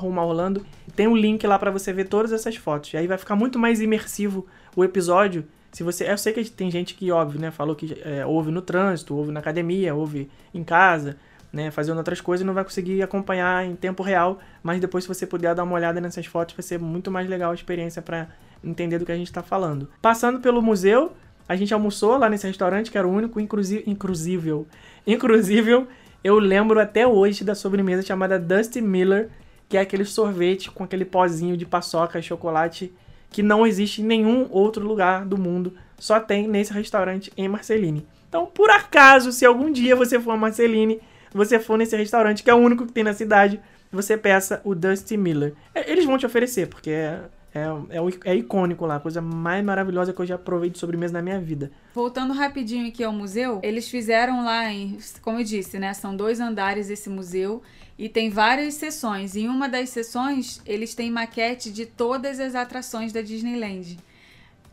[0.95, 2.93] Tem um link lá pra você ver todas essas fotos.
[2.93, 5.47] E aí vai ficar muito mais imersivo o episódio.
[5.73, 8.61] Se você, eu sei que tem gente que, óbvio, né, falou que é, ouve no
[8.61, 11.17] trânsito, ouve na academia, ouve em casa,
[11.53, 14.39] né, fazendo outras coisas não vai conseguir acompanhar em tempo real.
[14.63, 17.53] Mas depois, se você puder dar uma olhada nessas fotos, vai ser muito mais legal
[17.53, 18.29] a experiência pra
[18.63, 19.89] entender do que a gente tá falando.
[20.03, 21.13] Passando pelo museu,
[21.49, 24.67] a gente almoçou lá nesse restaurante, que era o único inclusi- inclusível.
[25.07, 25.87] Inclusível,
[26.23, 29.31] eu lembro até hoje da sobremesa chamada Dusty Miller,
[29.69, 32.93] que é aquele sorvete com aquele pozinho de paçoca e chocolate
[33.31, 38.07] que não existe em nenhum outro lugar do mundo, só tem nesse restaurante em Marceline.
[38.29, 41.01] Então, por acaso, se algum dia você for a Marceline,
[41.33, 43.61] você for nesse restaurante, que é o único que tem na cidade,
[43.93, 45.55] você peça o Dusty Miller.
[45.75, 47.21] É, Eles vão te oferecer, porque é,
[47.55, 51.13] é, é, é icônico lá, a coisa mais maravilhosa que eu já provei de sobremesa
[51.13, 51.71] na minha vida.
[51.95, 55.93] Voltando rapidinho aqui ao museu, eles fizeram lá, em, como eu disse, né?
[55.93, 57.63] São dois andares esse museu
[58.01, 59.37] e tem várias seções.
[59.37, 63.99] Em uma das seções, eles têm maquete de todas as atrações da Disneyland.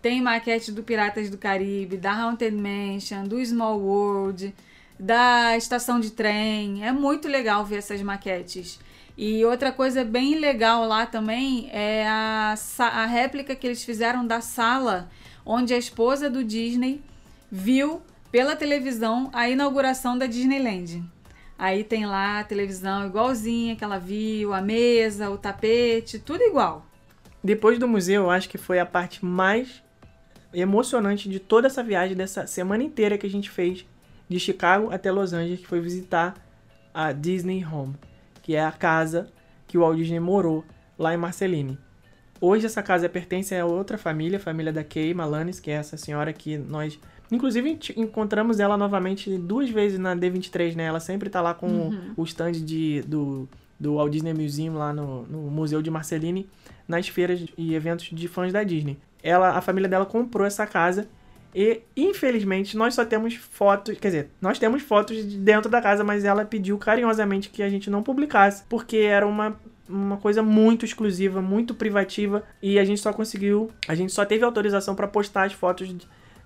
[0.02, 4.56] Tem maquete do Piratas do Caribe, da Haunted Mansion, do Small World,
[4.98, 6.86] da estação de trem.
[6.88, 8.80] É muito legal ver essas maquetes.
[9.18, 14.40] E outra coisa bem legal lá também é a, a réplica que eles fizeram da
[14.40, 15.10] sala
[15.46, 17.02] onde a esposa do Disney
[17.52, 21.04] viu pela televisão a inauguração da Disneyland.
[21.58, 26.86] Aí tem lá a televisão igualzinha que ela viu, a mesa, o tapete, tudo igual.
[27.44, 29.82] Depois do museu, eu acho que foi a parte mais
[30.54, 33.86] emocionante de toda essa viagem, dessa semana inteira que a gente fez
[34.30, 36.36] de Chicago até Los Angeles, que foi visitar
[36.94, 37.96] a Disney Home,
[38.42, 39.32] que é a casa
[39.68, 40.64] que o Walt Disney morou
[40.98, 41.78] lá em Marceline.
[42.40, 45.98] Hoje essa casa pertence a outra família, a família da Kay Malanes, que é essa
[45.98, 47.00] senhora que nós
[47.32, 50.86] Inclusive, encontramos ela novamente duas vezes na D23, né?
[50.86, 52.14] Ela sempre tá lá com uhum.
[52.16, 53.48] o stand de, do,
[53.80, 56.48] do Walt Disney Museum lá no, no Museu de Marceline,
[56.88, 58.98] nas feiras e eventos de fãs da Disney.
[59.22, 61.08] Ela, a família dela comprou essa casa
[61.54, 66.04] e, infelizmente, nós só temos fotos, quer dizer, nós temos fotos de dentro da casa,
[66.04, 69.58] mas ela pediu carinhosamente que a gente não publicasse, porque era uma
[69.90, 74.44] uma coisa muito exclusiva, muito privativa e a gente só conseguiu, a gente só teve
[74.44, 75.96] autorização para postar as fotos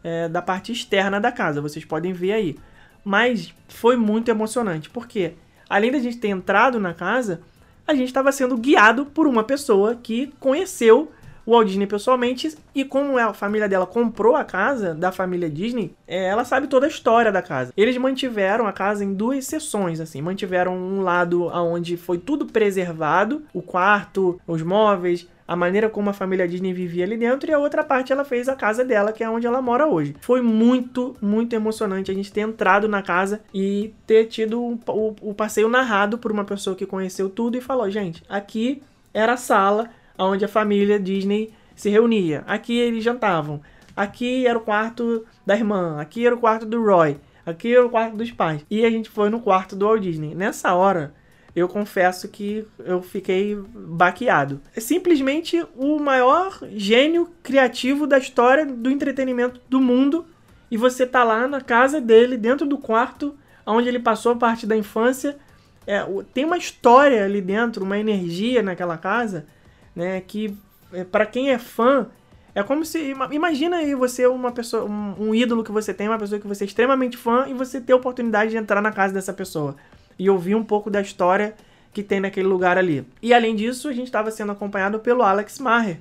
[0.04, 2.58] é, da parte externa da casa, vocês podem ver aí.
[3.04, 5.34] Mas foi muito emocionante, porque
[5.70, 7.42] além da gente ter entrado na casa,
[7.88, 11.12] a gente estava sendo guiado por uma pessoa que conheceu
[11.46, 15.94] o Walt Disney pessoalmente e como a família dela comprou a casa da família Disney,
[16.08, 17.74] é, ela sabe toda a história da casa.
[17.76, 23.44] Eles mantiveram a casa em duas seções, assim, mantiveram um lado onde foi tudo preservado,
[23.54, 27.60] o quarto, os móveis, a maneira como a família Disney vivia ali dentro e a
[27.60, 30.16] outra parte ela fez a casa dela, que é onde ela mora hoje.
[30.22, 35.16] Foi muito, muito emocionante a gente ter entrado na casa e ter tido o, o,
[35.22, 38.82] o passeio narrado por uma pessoa que conheceu tudo e falou: gente, aqui
[39.14, 43.60] era a sala onde a família Disney se reunia, aqui eles jantavam,
[43.94, 47.90] aqui era o quarto da irmã, aqui era o quarto do Roy, aqui era o
[47.90, 48.66] quarto dos pais.
[48.70, 50.34] E a gente foi no quarto do Walt Disney.
[50.34, 51.14] Nessa hora
[51.56, 54.62] eu confesso que eu fiquei baqueado.
[54.76, 60.26] É simplesmente o maior gênio criativo da história do entretenimento do mundo.
[60.70, 63.36] E você tá lá na casa dele, dentro do quarto,
[63.66, 65.38] onde ele passou parte da infância.
[65.86, 69.46] É, tem uma história ali dentro, uma energia naquela casa,
[69.94, 70.22] né?
[70.22, 70.56] Que
[70.94, 72.08] é, para quem é fã
[72.56, 73.14] é como se.
[73.32, 76.64] Imagina aí você, uma pessoa, um, um ídolo que você tem, uma pessoa que você
[76.64, 79.76] é extremamente fã, e você ter a oportunidade de entrar na casa dessa pessoa
[80.22, 81.56] e ouvir um pouco da história
[81.92, 83.04] que tem naquele lugar ali.
[83.24, 85.98] E além disso, a gente estava sendo acompanhado pelo Alex Maher,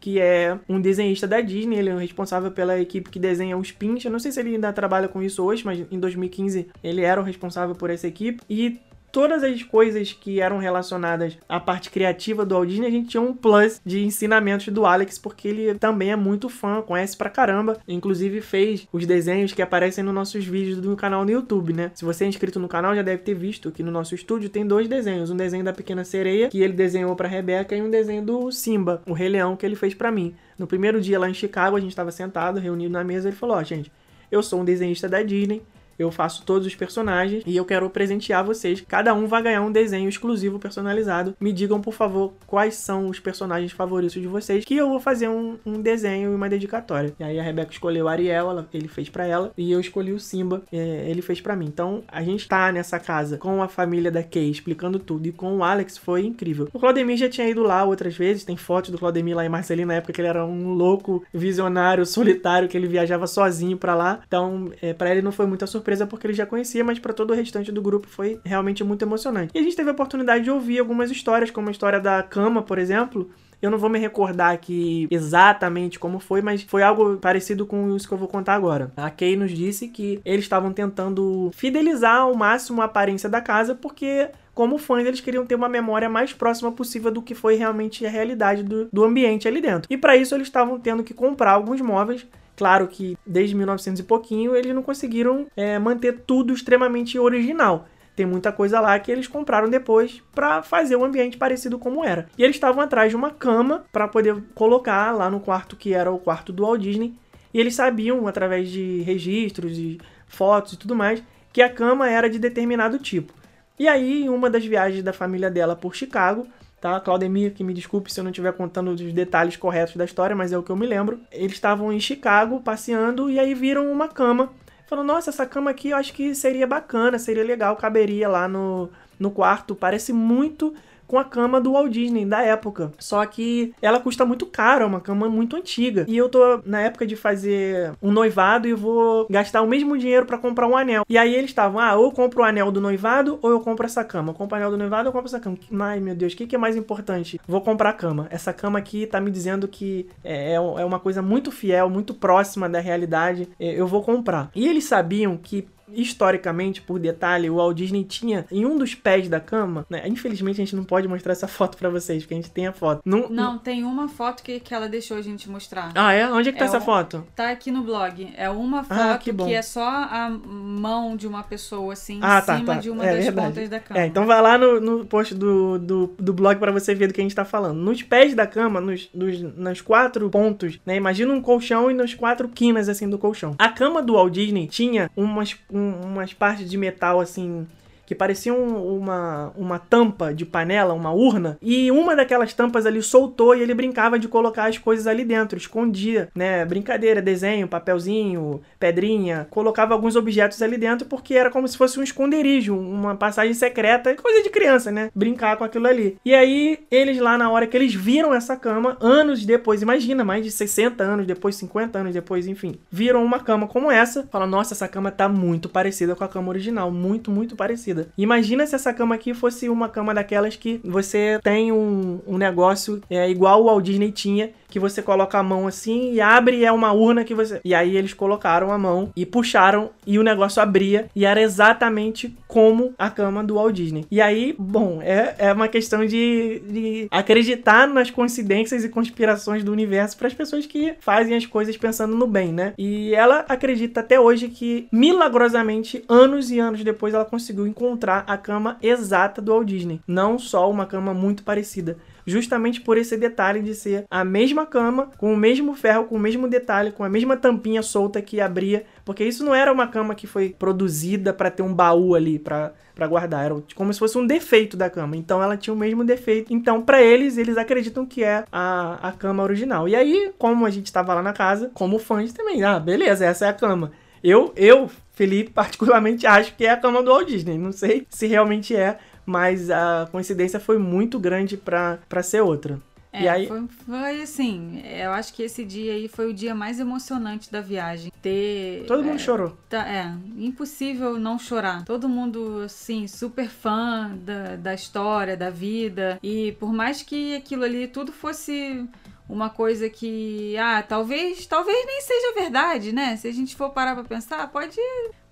[0.00, 3.70] que é um desenhista da Disney, ele é o responsável pela equipe que desenha os
[3.70, 4.04] pins.
[4.04, 7.20] Eu não sei se ele ainda trabalha com isso hoje, mas em 2015 ele era
[7.20, 8.42] o responsável por essa equipe.
[8.50, 8.80] E
[9.12, 13.20] todas as coisas que eram relacionadas à parte criativa do Walt Disney, a gente tinha
[13.20, 17.78] um plus de ensinamentos do Alex, porque ele também é muito fã, conhece pra caramba.
[17.86, 21.90] Inclusive fez os desenhos que aparecem nos nossos vídeos do canal no YouTube, né?
[21.94, 24.66] Se você é inscrito no canal, já deve ter visto que no nosso estúdio tem
[24.66, 25.30] dois desenhos.
[25.30, 29.02] Um desenho da Pequena Sereia, que ele desenhou pra Rebeca, e um desenho do Simba,
[29.06, 30.34] o Rei Leão, que ele fez para mim.
[30.58, 33.56] No primeiro dia lá em Chicago, a gente estava sentado, reunido na mesa, ele falou,
[33.56, 33.90] ó, oh, gente,
[34.30, 35.62] eu sou um desenhista da Disney,
[36.02, 38.82] eu faço todos os personagens e eu quero presentear vocês.
[38.86, 41.34] Cada um vai ganhar um desenho exclusivo personalizado.
[41.40, 45.28] Me digam, por favor, quais são os personagens favoritos de vocês, que eu vou fazer
[45.28, 47.12] um, um desenho e uma dedicatória.
[47.18, 50.20] E aí a Rebeca escolheu Ariel, ela, ele fez para ela, e eu escolhi o
[50.20, 51.66] Simba, é, ele fez para mim.
[51.66, 55.58] Então a gente tá nessa casa com a família da Kay explicando tudo e com
[55.58, 56.68] o Alex foi incrível.
[56.72, 59.88] O Claudemir já tinha ido lá outras vezes, tem fotos do Claudemir lá em Marcelinho
[59.88, 64.20] na época que ele era um louco visionário solitário que ele viajava sozinho para lá.
[64.26, 67.12] Então, é, para ele não foi muita surpresa surpresa porque ele já conhecia, mas para
[67.12, 69.50] todo o restante do grupo foi realmente muito emocionante.
[69.54, 72.62] E a gente teve a oportunidade de ouvir algumas histórias, como a história da cama,
[72.62, 73.28] por exemplo,
[73.60, 78.06] eu não vou me recordar aqui exatamente como foi, mas foi algo parecido com isso
[78.06, 78.92] que eu vou contar agora.
[78.96, 83.74] A Kay nos disse que eles estavam tentando fidelizar ao máximo a aparência da casa,
[83.74, 88.04] porque como fãs, eles queriam ter uma memória mais próxima possível do que foi realmente
[88.06, 89.88] a realidade do, do ambiente ali dentro.
[89.90, 92.26] E para isso, eles estavam tendo que comprar alguns móveis
[92.60, 97.88] Claro que desde 1900 e pouquinho eles não conseguiram é, manter tudo extremamente original.
[98.14, 102.28] Tem muita coisa lá que eles compraram depois para fazer o ambiente parecido como era.
[102.36, 106.12] E eles estavam atrás de uma cama para poder colocar lá no quarto que era
[106.12, 107.14] o quarto do Walt Disney.
[107.54, 109.98] E eles sabiam, através de registros e
[110.28, 111.22] fotos e tudo mais,
[111.54, 113.32] que a cama era de determinado tipo.
[113.78, 116.46] E aí, em uma das viagens da família dela por Chicago,
[116.80, 116.98] tá?
[117.00, 120.52] Claudemir, que me desculpe se eu não estiver contando os detalhes corretos da história, mas
[120.52, 121.20] é o que eu me lembro.
[121.30, 124.50] Eles estavam em Chicago passeando e aí viram uma cama.
[124.86, 128.88] Falaram, nossa, essa cama aqui eu acho que seria bacana, seria legal, caberia lá no,
[129.18, 129.74] no quarto.
[129.74, 130.74] Parece muito
[131.10, 132.92] com a cama do Walt Disney da época.
[132.96, 136.04] Só que ela custa muito caro, é uma cama muito antiga.
[136.06, 140.24] E eu tô na época de fazer um noivado e vou gastar o mesmo dinheiro
[140.24, 141.04] para comprar um anel.
[141.08, 143.86] E aí eles estavam, ah, ou eu compro o anel do noivado ou eu compro
[143.86, 144.30] essa cama.
[144.30, 145.58] Eu compro o anel do noivado ou eu compro essa cama.
[145.80, 147.40] Ai, meu Deus, o que, que é mais importante?
[147.44, 148.28] Vou comprar a cama.
[148.30, 152.68] Essa cama aqui tá me dizendo que é, é uma coisa muito fiel, muito próxima
[152.68, 153.48] da realidade.
[153.58, 154.48] É, eu vou comprar.
[154.54, 159.28] E eles sabiam que historicamente, por detalhe, o Walt Disney tinha em um dos pés
[159.28, 160.02] da cama, né?
[160.06, 162.72] Infelizmente a gente não pode mostrar essa foto para vocês, porque a gente tem a
[162.72, 163.02] foto.
[163.04, 165.92] Não, não, tem uma foto que, que ela deixou a gente mostrar.
[165.94, 166.30] Ah, é?
[166.30, 167.26] Onde é que tá é essa um, foto?
[167.34, 168.32] Tá aqui no blog.
[168.36, 172.38] É uma foto ah, que, que, é só a mão de uma pessoa, assim, ah,
[172.38, 172.80] em tá, cima tá.
[172.80, 173.48] de uma é, das verdade.
[173.48, 174.00] pontas da cama.
[174.00, 177.14] É, então vai lá no, no post do, do, do blog para você ver do
[177.14, 177.78] que a gente tá falando.
[177.78, 180.96] Nos pés da cama, nos, nos, nos quatro pontos, né?
[180.96, 183.54] Imagina um colchão e nos quatro quinas, assim, do colchão.
[183.58, 187.66] A cama do Walt Disney tinha umas, um, umas partes de metal assim
[188.10, 193.00] que parecia um, uma, uma tampa de panela, uma urna, e uma daquelas tampas ali
[193.00, 196.64] soltou e ele brincava de colocar as coisas ali dentro, escondia, né?
[196.64, 202.02] Brincadeira, desenho, papelzinho, pedrinha, colocava alguns objetos ali dentro porque era como se fosse um
[202.02, 205.12] esconderijo, uma passagem secreta, coisa de criança, né?
[205.14, 206.16] Brincar com aquilo ali.
[206.24, 210.44] E aí, eles lá na hora que eles viram essa cama, anos depois, imagina, mais
[210.44, 214.74] de 60 anos depois, 50 anos depois, enfim, viram uma cama como essa, falam, nossa,
[214.74, 217.99] essa cama tá muito parecida com a cama original, muito, muito parecida.
[218.16, 223.00] Imagina se essa cama aqui fosse uma cama daquelas que você tem um, um negócio
[223.08, 226.64] é, igual o Walt Disney tinha, que você coloca a mão assim e abre e
[226.64, 227.60] é uma urna que você.
[227.64, 232.34] E aí eles colocaram a mão e puxaram e o negócio abria e era exatamente
[232.46, 234.06] como a cama do Walt Disney.
[234.10, 239.72] E aí, bom, é, é uma questão de, de acreditar nas coincidências e conspirações do
[239.72, 242.72] universo para as pessoas que fazem as coisas pensando no bem, né?
[242.78, 248.36] E ela acredita até hoje que milagrosamente, anos e anos depois, ela conseguiu encontrar a
[248.36, 251.96] cama exata do Walt Disney, não só uma cama muito parecida
[252.30, 256.18] justamente por esse detalhe de ser a mesma cama, com o mesmo ferro, com o
[256.18, 260.14] mesmo detalhe, com a mesma tampinha solta que abria, porque isso não era uma cama
[260.14, 264.18] que foi produzida para ter um baú ali para para guardar, era como se fosse
[264.18, 265.16] um defeito da cama.
[265.16, 266.52] Então ela tinha o mesmo defeito.
[266.52, 269.88] Então para eles, eles acreditam que é a, a cama original.
[269.88, 273.46] E aí, como a gente estava lá na casa, como fãs também, ah, beleza, essa
[273.46, 273.90] é a cama.
[274.22, 277.58] Eu, eu, Felipe, particularmente acho que é a cama do Walt Disney.
[277.58, 282.80] Não sei se realmente é, mas a coincidência foi muito grande para ser outra.
[283.12, 283.46] É, e aí...
[283.48, 287.60] foi, foi, assim, eu acho que esse dia aí foi o dia mais emocionante da
[287.60, 288.12] viagem.
[288.22, 288.84] Ter.
[288.86, 289.56] Todo mundo é, chorou.
[289.68, 291.84] Tá, é, impossível não chorar.
[291.84, 296.18] Todo mundo, assim, super fã da, da história, da vida.
[296.22, 298.86] E por mais que aquilo ali tudo fosse
[299.30, 303.16] uma coisa que, ah, talvez, talvez nem seja verdade, né?
[303.16, 304.76] Se a gente for parar pra pensar, pode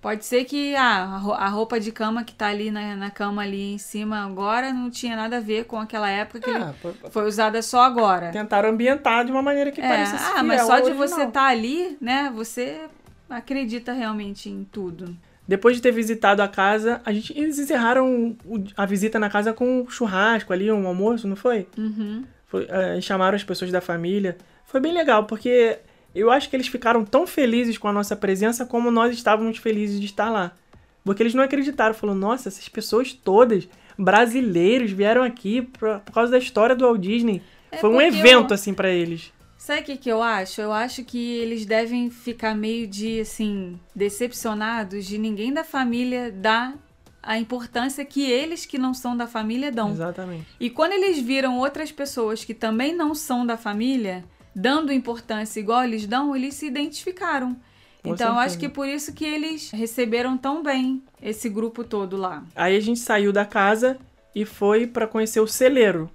[0.01, 3.75] Pode ser que ah, a roupa de cama que tá ali na, na cama ali
[3.75, 7.61] em cima agora não tinha nada a ver com aquela época que é, foi usada
[7.63, 8.31] só agora.
[8.31, 11.47] Tentaram ambientar de uma maneira que é, parecesse Ah, mas só de você estar tá
[11.47, 12.83] ali, né, você
[13.29, 15.17] acredita realmente em tudo.
[15.49, 18.37] Depois de ter visitado a casa, a gente, eles encerraram
[18.77, 21.67] a visita na casa com um churrasco ali, um almoço, não foi?
[21.77, 22.23] Uhum.
[22.49, 24.37] Foi é, chamaram as pessoas da família.
[24.65, 25.79] Foi bem legal, porque
[26.15, 30.01] eu acho que eles ficaram tão felizes com a nossa presença como nós estávamos felizes
[30.01, 30.53] de estar lá.
[31.05, 36.33] Porque eles não acreditaram, falaram, nossa, essas pessoas todas, brasileiros, vieram aqui por, por causa
[36.33, 37.43] da história do Walt Disney.
[37.71, 38.55] É Foi um evento, eu...
[38.55, 39.33] assim, para eles.
[39.57, 40.61] Sabe o que, que eu acho?
[40.61, 46.75] Eu acho que eles devem ficar meio de, assim, decepcionados de ninguém da família dar
[47.29, 49.91] a importância que eles que não são da família dão.
[49.91, 50.47] Exatamente.
[50.59, 54.24] E quando eles viram outras pessoas que também não são da família,
[54.57, 57.55] dando importância igual eles dão, eles se identificaram.
[58.03, 62.16] Com então, eu acho que por isso que eles receberam tão bem esse grupo todo
[62.16, 62.45] lá.
[62.57, 63.99] Aí a gente saiu da casa
[64.35, 66.11] e foi para conhecer o celeiro.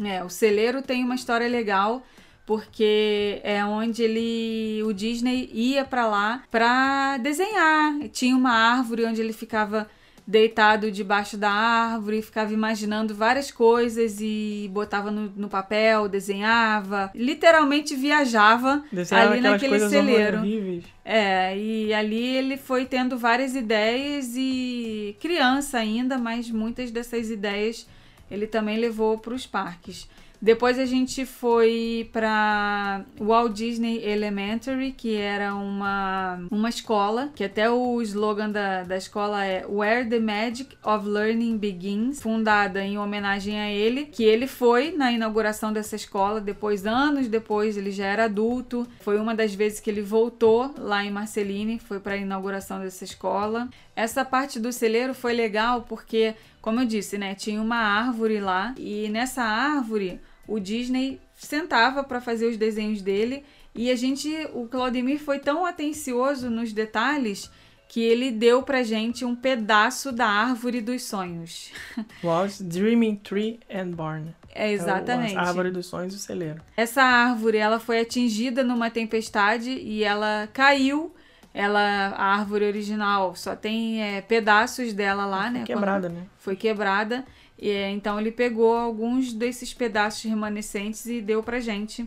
[0.00, 2.04] É, o celeiro tem uma história legal
[2.46, 7.98] porque é onde ele o Disney ia para lá para desenhar.
[8.12, 9.88] Tinha uma árvore onde ele ficava
[10.26, 17.94] deitado debaixo da árvore, ficava imaginando várias coisas e botava no, no papel, desenhava, literalmente
[17.96, 20.38] viajava Desenhava ali naquele celeiro.
[20.38, 20.84] Horríveis.
[21.04, 27.86] É, e ali ele foi tendo várias ideias e criança ainda, mas muitas dessas ideias
[28.30, 30.08] ele também levou para os parques.
[30.42, 37.70] Depois a gente foi para Walt Disney Elementary, que era uma, uma escola, que até
[37.70, 43.60] o slogan da, da escola é Where the Magic of Learning Begins, fundada em homenagem
[43.60, 48.24] a ele, que ele foi na inauguração dessa escola, depois, anos depois, ele já era
[48.24, 48.84] adulto.
[48.98, 53.04] Foi uma das vezes que ele voltou lá em Marceline, foi para a inauguração dessa
[53.04, 53.68] escola.
[53.94, 58.72] Essa parte do celeiro foi legal porque como eu disse, né, tinha uma árvore lá
[58.78, 60.20] e nessa árvore
[60.52, 63.42] o Disney sentava para fazer os desenhos dele
[63.74, 67.50] e a gente, o Claudemir foi tão atencioso nos detalhes
[67.88, 71.70] que ele deu pra gente um pedaço da árvore dos sonhos.
[72.22, 74.34] Walt Dreaming Tree and Barn.
[74.54, 75.34] É exatamente.
[75.34, 76.60] É a árvore dos sonhos e o celeiro.
[76.76, 81.14] Essa árvore, ela foi atingida numa tempestade e ela caiu.
[81.54, 85.64] Ela, a árvore original só tem é, pedaços dela lá, Foi né?
[85.64, 86.22] quebrada, né?
[86.38, 87.24] Foi quebrada.
[87.62, 92.04] E, então ele pegou alguns desses pedaços remanescentes e deu pra gente.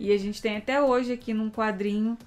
[0.00, 2.18] E a gente tem até hoje aqui num quadrinho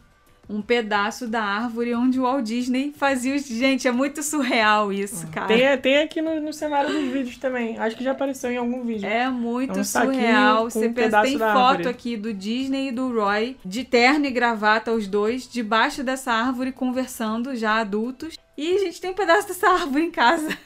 [0.50, 3.46] um pedaço da árvore onde o Walt Disney fazia os.
[3.46, 5.48] Gente, é muito surreal isso, cara.
[5.48, 7.78] Tem, tem aqui no, no cenário dos vídeos também.
[7.78, 9.06] Acho que já apareceu em algum vídeo.
[9.06, 10.64] É muito É um surreal.
[10.70, 11.90] Você um pensa, tem foto árvore.
[11.90, 16.72] aqui do Disney e do Roy, de terno e gravata, os dois, debaixo dessa árvore,
[16.72, 18.36] conversando, já adultos.
[18.58, 20.58] E a gente tem um pedaço dessa árvore em casa.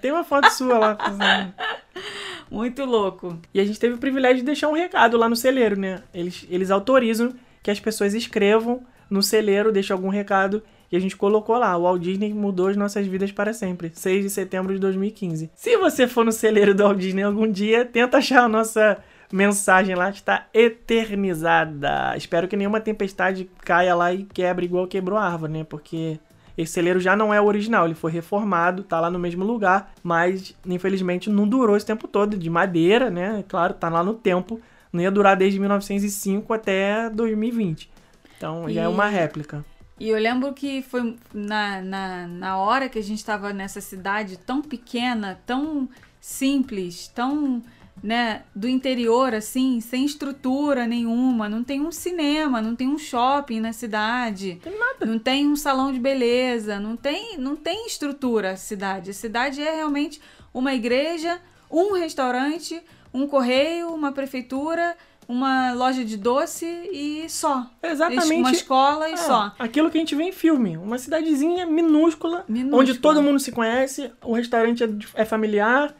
[0.00, 0.98] Tem uma foto sua lá.
[2.50, 3.38] Muito louco.
[3.52, 6.02] E a gente teve o privilégio de deixar um recado lá no celeiro, né?
[6.12, 10.62] Eles, eles autorizam que as pessoas escrevam no celeiro, deixem algum recado.
[10.90, 13.90] E a gente colocou lá, o Walt Disney mudou as nossas vidas para sempre.
[13.94, 15.50] 6 de setembro de 2015.
[15.54, 18.98] Se você for no celeiro do Walt Disney algum dia, tenta achar a nossa
[19.32, 22.14] mensagem lá, que está eternizada.
[22.16, 25.64] Espero que nenhuma tempestade caia lá e quebre igual quebrou a árvore, né?
[25.64, 26.20] Porque
[26.56, 29.92] esse celeiro já não é o original, ele foi reformado, tá lá no mesmo lugar,
[30.02, 33.44] mas infelizmente não durou esse tempo todo, de madeira, né?
[33.48, 34.60] Claro, tá lá no tempo,
[34.92, 37.90] não ia durar desde 1905 até 2020.
[38.36, 39.64] Então já é uma E- réplica.
[40.00, 44.36] E eu lembro que foi na, na, na hora que a gente estava nessa cidade
[44.36, 45.88] tão pequena, tão
[46.20, 47.62] simples, tão
[48.02, 51.48] né, do interior, assim, sem estrutura nenhuma.
[51.48, 54.58] Não tem um cinema, não tem um shopping na cidade.
[54.62, 55.06] Tem nada.
[55.06, 59.10] Não tem um salão de beleza, não tem, não tem estrutura a cidade.
[59.10, 60.20] A cidade é realmente
[60.52, 61.40] uma igreja,
[61.70, 62.82] um restaurante,
[63.14, 64.96] um correio, uma prefeitura,
[65.28, 67.70] uma loja de doce e só.
[67.82, 68.32] Exatamente.
[68.34, 69.54] Uma escola e É, só.
[69.58, 70.76] Aquilo que a gente vê em filme.
[70.76, 72.82] Uma cidadezinha minúscula, Minúscula.
[72.82, 75.94] onde todo mundo se conhece, o restaurante é, é familiar,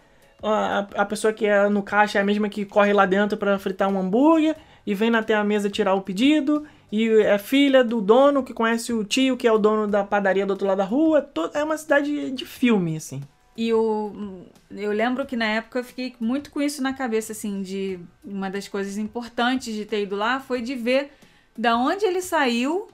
[0.48, 3.88] a, pessoa que é no caixa é a mesma que corre lá dentro para fritar
[3.88, 6.66] um hambúrguer e vem até a mesa tirar o pedido.
[6.90, 10.44] E é filha do dono que conhece o tio, que é o dono da padaria
[10.44, 11.30] do outro lado da rua.
[11.54, 13.22] É uma cidade de filme, assim.
[13.56, 17.62] E o, eu lembro que na época eu fiquei muito com isso na cabeça, assim,
[17.62, 21.12] de uma das coisas importantes de ter ido lá foi de ver
[21.56, 22.88] da onde ele saiu,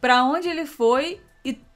[0.00, 1.20] pra onde ele foi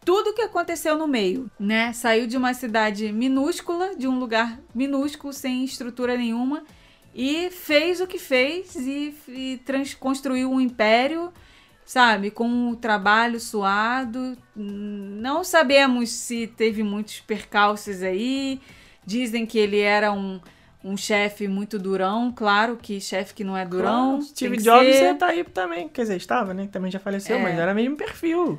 [0.04, 1.92] tudo que aconteceu no meio, né?
[1.92, 6.64] Saiu de uma cidade minúscula, de um lugar minúsculo, sem estrutura nenhuma,
[7.14, 11.32] e fez o que fez e, e trans, construiu um império
[11.84, 14.36] sabe, com um trabalho suado.
[14.56, 18.60] Não sabemos se teve muitos percalços aí.
[19.04, 20.40] Dizem que ele era um,
[20.82, 22.32] um chefe muito durão.
[22.34, 24.10] Claro que chefe que não é durão.
[24.12, 25.18] Claro, Steve Jobs ser.
[25.18, 25.88] tá aí também.
[25.88, 26.68] Quer dizer, estava, né?
[26.70, 27.42] Também já faleceu, É.
[27.42, 28.58] mas era mesmo perfil.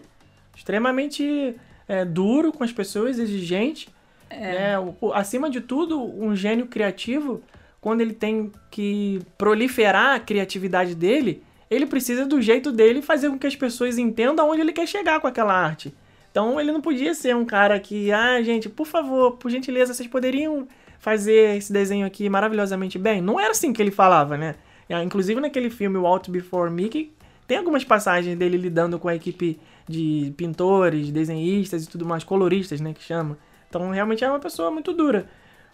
[0.67, 1.55] Extremamente
[1.89, 3.89] é, duro com as pessoas, exigente.
[4.31, 4.79] né?
[4.79, 7.41] O- o- acima de tudo, um gênio criativo,
[7.81, 13.37] quando ele tem que proliferar a criatividade dele, ele precisa do jeito dele fazer com
[13.37, 15.93] que as pessoas entendam onde ele quer chegar com aquela arte.
[16.31, 20.07] Então ele não podia ser um cara que, ah, gente, por favor, por gentileza, vocês
[20.07, 20.65] poderiam
[20.97, 23.21] fazer esse desenho aqui maravilhosamente bem?
[23.21, 24.55] Não era assim que ele falava, né?
[24.89, 27.11] Ah, Inclusive naquele filme Walt Before Mickey,
[27.45, 32.79] tem algumas passagens dele lidando com a equipe de pintores, desenhistas e tudo mais, coloristas,
[32.79, 33.37] né, que chama.
[33.69, 35.27] Então realmente é uma pessoa muito dura.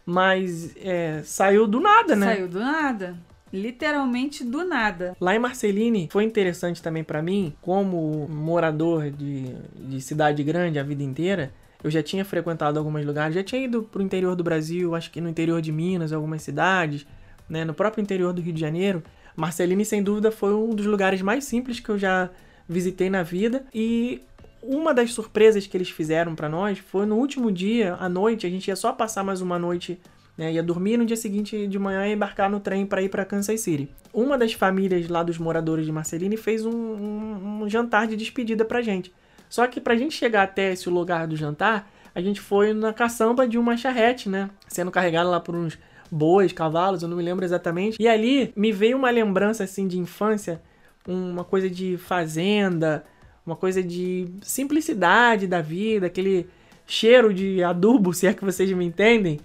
[0.05, 2.33] Mas é, saiu do nada, né?
[2.33, 3.17] Saiu do nada.
[3.51, 5.15] Literalmente do nada.
[5.19, 10.83] Lá em Marceline foi interessante também pra mim, como morador de, de cidade grande a
[10.83, 11.51] vida inteira.
[11.83, 15.21] Eu já tinha frequentado alguns lugares, já tinha ido pro interior do Brasil, acho que
[15.21, 17.07] no interior de Minas, algumas cidades,
[17.47, 19.01] né, no próprio interior do Rio de Janeiro.
[19.35, 22.29] Marceline, sem dúvida, foi um dos lugares mais simples que eu já
[22.69, 23.65] visitei na vida.
[23.73, 24.21] E
[24.61, 28.49] uma das surpresas que eles fizeram pra nós foi no último dia, à noite, a
[28.49, 29.99] gente ia só passar mais uma noite
[30.37, 33.25] né, ia dormir no dia seguinte de manhã e embarcar no trem para ir para
[33.25, 33.89] Kansas City.
[34.13, 38.63] Uma das famílias lá dos moradores de Marceline fez um, um- um jantar de despedida
[38.63, 39.11] pra gente.
[39.49, 43.45] Só que pra gente chegar até esse lugar do jantar, a gente foi na caçamba
[43.45, 44.49] de uma charrete, né?
[44.69, 45.77] Sendo carregada lá por uns
[46.09, 47.97] bois, cavalos, eu não me lembro exatamente.
[48.01, 50.61] E ali me veio uma lembrança assim de infância,
[51.13, 53.03] uma coisa de fazenda,
[53.45, 56.47] uma coisa de simplicidade da vida, aquele
[56.85, 59.39] cheiro de adubo, se é que vocês me entendem.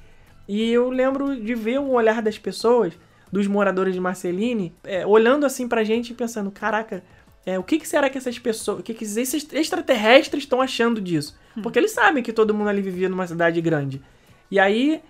[0.47, 2.93] E eu lembro de ver o olhar das pessoas,
[3.33, 7.03] dos moradores de Marceline, é, olhando assim pra gente e pensando, caraca,
[7.47, 11.01] é, o que, que será que essas pessoas, o que, que esses extraterrestres estão achando
[11.01, 11.37] disso?
[11.63, 14.01] Porque eles sabem que todo mundo ali vivia numa cidade grande.
[14.51, 15.03] E aí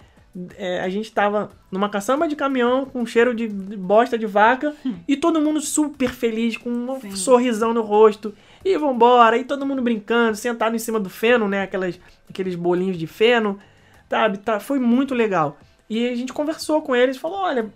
[0.57, 4.75] é, a gente tava numa caçamba de caminhão com cheiro de bosta de vaca
[5.07, 7.17] e todo mundo super feliz, com um Sim.
[7.17, 8.35] sorrisão no rosto.
[8.65, 11.63] E vambora, e todo mundo brincando, sentado em cima do feno, né?
[11.63, 13.59] Aquelas, aqueles bolinhos de feno,
[14.09, 14.39] sabe?
[14.39, 15.59] Tá, foi muito legal.
[15.89, 17.71] E a gente conversou com eles, falou, olha,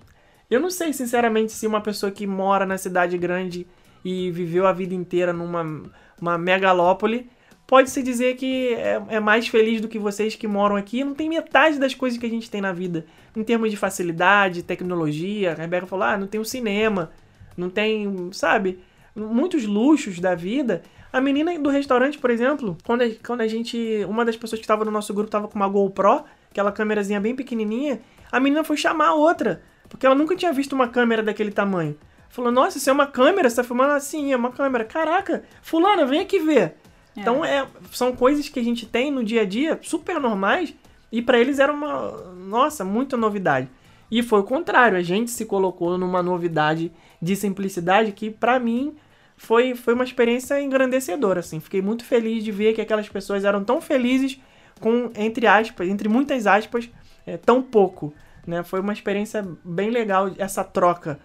[0.51, 3.67] eu não sei sinceramente se uma pessoa que mora na cidade grande
[4.05, 5.83] e viveu a vida inteira numa
[6.21, 7.31] uma megalópole
[7.69, 11.05] pode se dizer que é, é mais feliz do que vocês que moram aqui.
[11.05, 13.05] Não tem metade das coisas que a gente tem na vida.
[13.37, 15.53] Em termos de facilidade, tecnologia.
[15.53, 17.13] A Rebeca falou: ah, não tem o cinema,
[17.57, 18.81] não tem, sabe,
[19.15, 20.83] muitos luxos da vida.
[21.13, 24.03] A menina do restaurante, por exemplo, quando a, quando a gente.
[24.09, 27.37] Uma das pessoas que estava no nosso grupo estava com uma GoPro, aquela câmerazinha bem
[27.37, 28.01] pequenininha,
[28.33, 31.99] a menina foi chamar a outra, porque ela nunca tinha visto uma câmera daquele tamanho.
[32.31, 33.49] Falou, nossa, isso é uma câmera?
[33.49, 34.33] Você tá filmando assim?
[34.33, 34.85] É uma câmera.
[34.85, 36.75] Caraca, fulana, vem aqui ver.
[37.21, 40.75] Então, é, são coisas que a gente tem no dia a dia, super normais,
[41.11, 43.69] e para eles era uma, nossa, muita novidade.
[44.11, 46.91] E foi o contrário, a gente se colocou numa novidade
[47.21, 48.95] de simplicidade que para mim
[49.37, 51.61] foi, foi uma experiência engrandecedora, assim.
[51.61, 54.41] Fiquei muito feliz de ver que aquelas pessoas eram tão felizes
[54.81, 56.89] com, entre aspas, entre muitas aspas,
[57.27, 58.15] é, tão pouco,
[58.47, 58.63] né?
[58.63, 61.19] Foi uma experiência bem legal essa troca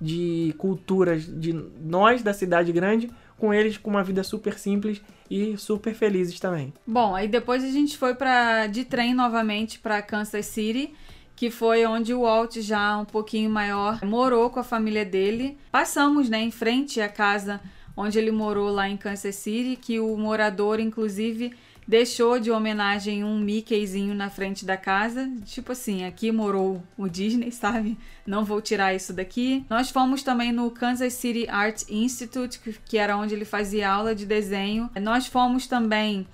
[0.00, 3.10] de culturas de nós da cidade grande
[3.40, 6.74] com eles com uma vida super simples e super felizes também.
[6.86, 10.92] Bom, aí depois a gente foi para de trem novamente para Kansas City,
[11.34, 15.56] que foi onde o Walt já um pouquinho maior morou com a família dele.
[15.72, 17.60] Passamos, né, em frente à casa
[17.96, 21.52] onde ele morou lá em Kansas City, que o morador inclusive
[21.90, 27.50] deixou de homenagem um Mickeyzinho na frente da casa, tipo assim, aqui morou o Disney,
[27.50, 27.98] sabe?
[28.24, 29.64] Não vou tirar isso daqui.
[29.68, 34.24] Nós fomos também no Kansas City Art Institute, que- era onde ele fazia aula de
[34.24, 34.88] desenho.
[35.02, 36.28] Nós fomos também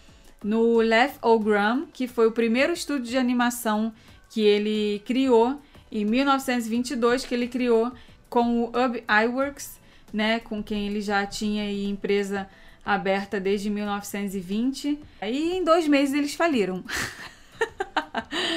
[0.44, 3.94] no Left Ogram, que foi o primeiro estúdio de animação
[4.28, 5.58] que ele criou
[5.90, 7.90] em 1922, que ele criou
[8.28, 9.80] com o Ub Iwerks,
[10.12, 12.46] né, com quem ele já tinha empresa
[12.86, 15.00] aberta desde 1920.
[15.20, 16.84] E em dois meses eles faliram.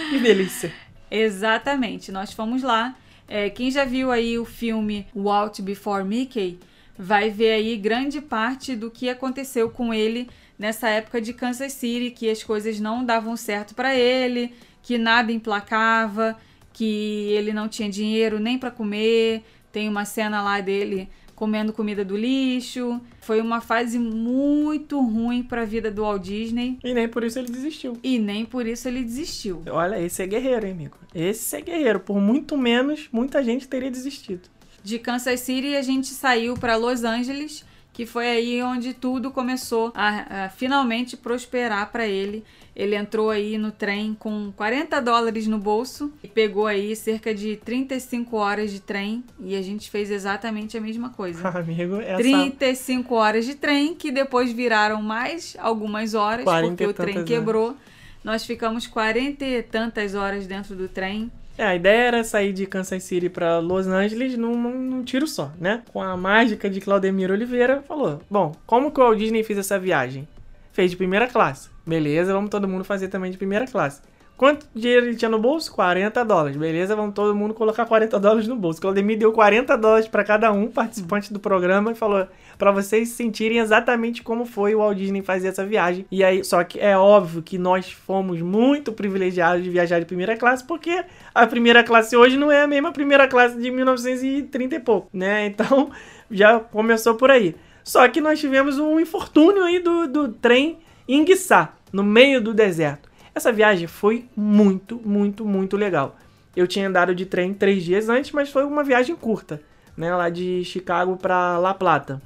[0.09, 0.71] Que delícia.
[1.09, 2.95] Exatamente, nós fomos lá.
[3.27, 6.59] É, quem já viu aí o filme Walt Before Mickey
[6.97, 12.11] vai ver aí grande parte do que aconteceu com ele nessa época de Kansas City,
[12.11, 14.53] que as coisas não davam certo para ele,
[14.83, 16.37] que nada emplacava,
[16.73, 19.43] que ele não tinha dinheiro nem para comer.
[19.71, 21.07] Tem uma cena lá dele
[21.39, 22.99] comendo comida do lixo.
[23.21, 27.39] Foi uma fase muito ruim para a vida do Walt Disney E nem por isso
[27.39, 27.97] ele desistiu.
[28.03, 29.63] e nem por isso ele desistiu.
[29.71, 30.97] Olha, esse é guerreiro, hein, amigo?
[31.15, 32.01] Esse é guerreiro.
[32.01, 34.49] Por muito menos, muita gente teria desistido.
[34.83, 37.63] De Kansas City a gente saiu para Los Angeles,
[37.99, 42.45] que foi aí onde tudo começou a, a finalmente prosperar para ele.
[42.73, 47.57] Ele entrou aí no trem com 40 dólares no bolso e pegou aí cerca de
[47.57, 51.45] 35 horas de trem e a gente fez exatamente a mesma coisa.
[51.59, 56.93] Amigo, essa 35 horas de trem, que depois viraram mais algumas horas, 40 porque o
[56.93, 57.75] trem quebrou.
[58.23, 61.29] Nós ficamos 40 e tantas horas dentro do trem.
[61.59, 65.51] É, a ideia era sair de Kansas City pra Los Angeles num, num tiro só,
[65.59, 65.83] né?
[65.91, 69.77] Com a mágica de Claudemir Oliveira, falou: Bom, como que o Walt Disney fez essa
[69.77, 70.25] viagem?
[70.71, 71.69] Fez de primeira classe.
[71.85, 74.01] Beleza, vamos todo mundo fazer também de primeira classe.
[74.37, 75.69] Quanto dinheiro ele tinha no bolso?
[75.73, 76.55] 40 dólares.
[76.55, 78.79] Beleza, vamos todo mundo colocar 40 dólares no bolso.
[78.79, 82.25] Claudemir deu 40 dólares pra cada um participante do programa e falou
[82.59, 86.05] pra vocês sentirem exatamente como foi o Walt Disney fazer essa viagem.
[86.11, 90.35] E aí, só que é óbvio que nós fomos muito privilegiados de viajar de primeira
[90.35, 94.79] classe, porque a primeira classe hoje não é a mesma primeira classe de 1930 e
[94.79, 95.47] pouco, né?
[95.59, 95.89] Então,
[96.29, 97.55] já começou por aí.
[97.83, 103.09] Só que nós tivemos um infortúnio aí do, do trem enguiçar, no meio do deserto.
[103.33, 106.17] Essa viagem foi muito, muito, muito legal.
[106.55, 109.61] Eu tinha andado de trem três dias antes, mas foi uma viagem curta,
[109.95, 110.13] né?
[110.13, 112.21] Lá de Chicago para La Plata.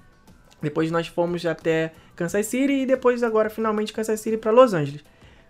[0.63, 5.03] Depois nós fomos até Kansas City e depois agora finalmente Kansas City para Los Angeles.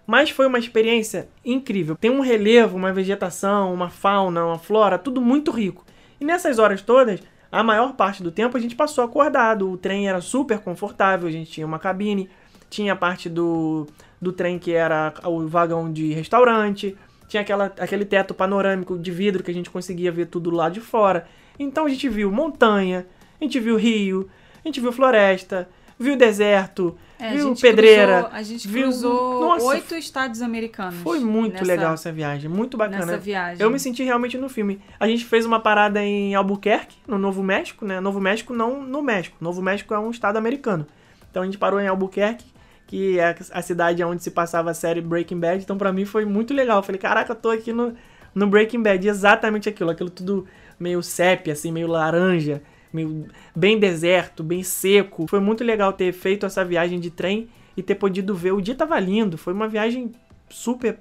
[0.08, 1.96] Mas foi uma experiência incrível.
[1.96, 5.86] Tem um relevo, uma vegetação, uma fauna, uma flora, tudo muito rico.
[6.20, 9.70] E nessas horas todas, a maior parte do tempo a gente passou acordado.
[9.70, 12.30] O trem era super confortável, a gente tinha uma cabine,
[12.70, 13.86] tinha a parte do,
[14.20, 16.98] do trem que era o vagão de restaurante,
[17.28, 20.82] tinha aquela, aquele teto panorâmico de vidro que a gente conseguia ver tudo lá de
[20.82, 21.28] fora.
[21.58, 23.06] Então a gente viu montanha,
[23.40, 24.28] a gente viu rio,
[24.64, 25.68] a gente viu floresta,
[26.00, 28.14] viu deserto, É, viu pedreira.
[28.22, 30.96] cruzou- a gente viu- cruzou Nossa, oito estados americanos.
[31.02, 33.06] Foi muito nessa- legal essa viagem, muito bacana.
[33.06, 33.62] Nessa viagem.
[33.64, 34.82] Eu me senti realmente no filme.
[35.00, 38.00] A gente fez uma parada em Albuquerque, no Novo México, né?
[38.00, 39.38] Novo México não no México.
[39.40, 40.86] Novo México é um estado americano.
[41.30, 42.46] Então a gente parou em Albuquerque,
[42.88, 45.64] que é a cidade onde se passava a série Breaking Bad.
[45.64, 46.78] Então pra mim foi muito legal.
[46.78, 47.94] Eu falei, caraca, eu tô aqui no,
[48.36, 49.08] no Breaking Bad.
[49.08, 50.46] Exatamente aquilo, aquilo tudo
[50.80, 52.62] meio sépia, assim, meio laranja,
[52.94, 53.26] meio
[53.56, 55.26] bem deserto, bem seco.
[55.28, 58.54] Foi muito legal ter feito essa viagem de trem e ter podido ver.
[58.54, 60.12] O dia tava lindo, foi uma viagem
[60.50, 61.00] super.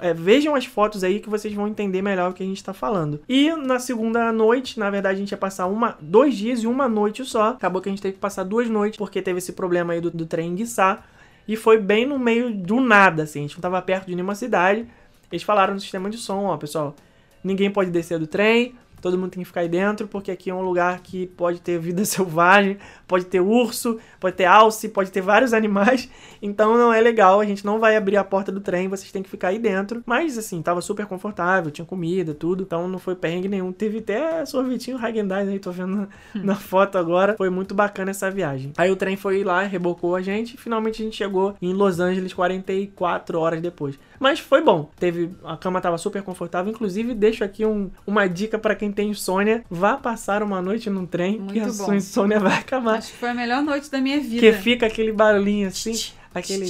[0.00, 2.72] É, vejam as fotos aí que vocês vão entender melhor o que a gente tá
[2.72, 3.20] falando.
[3.28, 6.88] E na segunda noite, na verdade, a gente ia passar uma, dois dias e uma
[6.88, 7.50] noite só.
[7.50, 10.10] Acabou que a gente teve que passar duas noites, porque teve esse problema aí do,
[10.10, 11.06] do trem enguiçar.
[11.46, 13.40] E foi bem no meio do nada, assim.
[13.40, 14.86] A gente não tava perto de nenhuma cidade.
[15.30, 16.96] Eles falaram no sistema de som, ó, pessoal.
[17.42, 18.74] Ninguém pode descer do trem,
[19.04, 21.78] todo mundo tem que ficar aí dentro, porque aqui é um lugar que pode ter
[21.78, 26.08] vida selvagem, pode ter urso, pode ter alce, pode ter vários animais,
[26.40, 29.22] então não é legal, a gente não vai abrir a porta do trem, vocês têm
[29.22, 30.02] que ficar aí dentro.
[30.06, 33.72] Mas assim, tava super confortável, tinha comida, tudo, então não foi perrengue nenhum.
[33.72, 36.08] Teve até sorvetinho Häagen-Dazs aí, tô vendo na,
[36.42, 37.34] na foto agora.
[37.36, 38.72] Foi muito bacana essa viagem.
[38.78, 42.00] Aí o trem foi lá, rebocou a gente, e finalmente a gente chegou em Los
[42.00, 43.98] Angeles 44 horas depois.
[44.18, 44.88] Mas foi bom.
[44.98, 49.10] Teve a cama tava super confortável, inclusive deixo aqui um, uma dica para quem tem
[49.10, 51.72] insônia, vá passar uma noite num trem Muito que a bom.
[51.72, 52.98] sua insônia vai acabar.
[52.98, 54.40] Acho que foi a melhor noite da minha vida.
[54.40, 55.92] Que fica aquele barulhinho assim,
[56.34, 56.66] aquele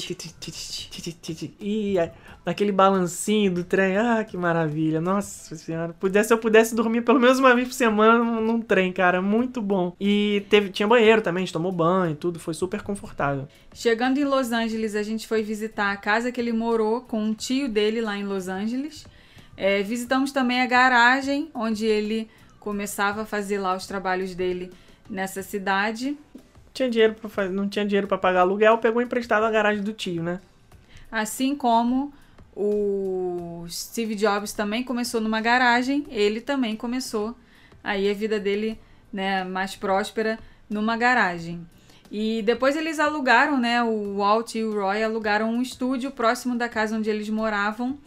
[1.61, 1.97] e
[2.47, 3.97] aquele balancinho do trem.
[3.97, 5.01] Ah, que maravilha.
[5.01, 5.95] Nossa senhora.
[5.95, 9.23] Pudesse, se eu pudesse dormir pelo menos uma vez por semana num, num trem, cara,
[9.23, 9.95] muito bom.
[10.01, 13.49] E teve tinha banheiro também, a gente tomou banho, e tudo, foi super confortável.
[13.73, 17.35] Chegando em Los Angeles, a gente foi visitar a casa que ele morou com um
[17.35, 19.07] tio dele lá em Los Angeles.
[19.57, 22.29] É, visitamos também a garagem onde ele
[22.59, 24.73] começava a fazer lá os trabalhos dele
[25.09, 26.17] nessa cidade.
[26.73, 29.93] Tinha dinheiro para fazer, não tinha dinheiro para pagar aluguel, pegou emprestado a garagem do
[29.93, 30.41] tio, né?
[31.11, 32.13] Assim como
[32.57, 37.37] o Steve Jobs também começou numa garagem, ele também começou
[37.83, 38.79] aí a vida dele,
[39.13, 40.39] né, mais próspera
[40.69, 41.67] numa garagem.
[42.11, 46.69] E depois eles alugaram, né, o Walt e o Roy alugaram um estúdio próximo da
[46.69, 47.99] casa onde eles moravam.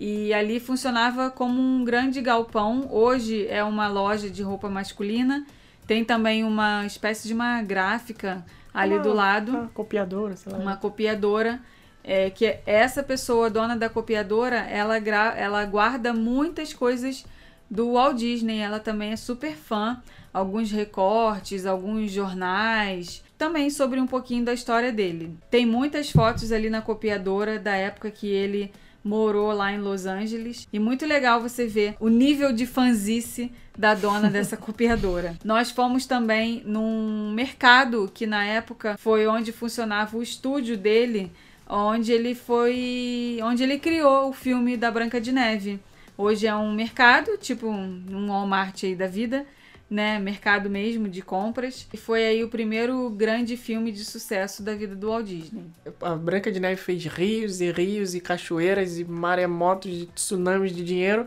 [0.00, 2.86] E ali funcionava como um grande galpão.
[2.88, 5.44] Hoje é uma loja de roupa masculina.
[5.88, 10.58] Tem também uma espécie de uma gráfica ali Uma- do lado uma copiadora, sei lá.
[10.58, 11.60] uma copiadora
[12.04, 17.24] é, que essa pessoa dona da copiadora ela gra- ela guarda muitas coisas
[17.70, 20.00] do Walt Disney ela também é super fã
[20.32, 26.70] alguns recortes alguns jornais também sobre um pouquinho da história dele tem muitas fotos ali
[26.70, 28.72] na copiadora da época que ele
[29.04, 33.94] morou lá em Los Angeles e muito legal você ver o nível de fanzice da
[33.94, 35.36] dona dessa copiadora.
[35.44, 41.30] Nós fomos também num mercado que na época foi onde funcionava o estúdio dele,
[41.68, 45.80] onde ele foi, onde ele criou o filme da Branca de Neve.
[46.16, 49.46] Hoje é um mercado, tipo um um Walmart aí da vida,
[49.90, 51.88] né, mercado mesmo de compras.
[51.92, 55.64] E foi aí o primeiro grande filme de sucesso da vida do Walt Disney.
[56.00, 60.84] A Branca de Neve fez rios e rios e cachoeiras e maremotos de tsunamis de
[60.84, 61.26] dinheiro.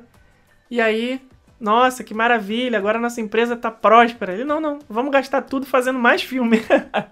[0.70, 1.20] E aí,
[1.60, 4.34] nossa, que maravilha, agora a nossa empresa tá próspera.
[4.34, 6.62] Ele, não, não, vamos gastar tudo fazendo mais filme.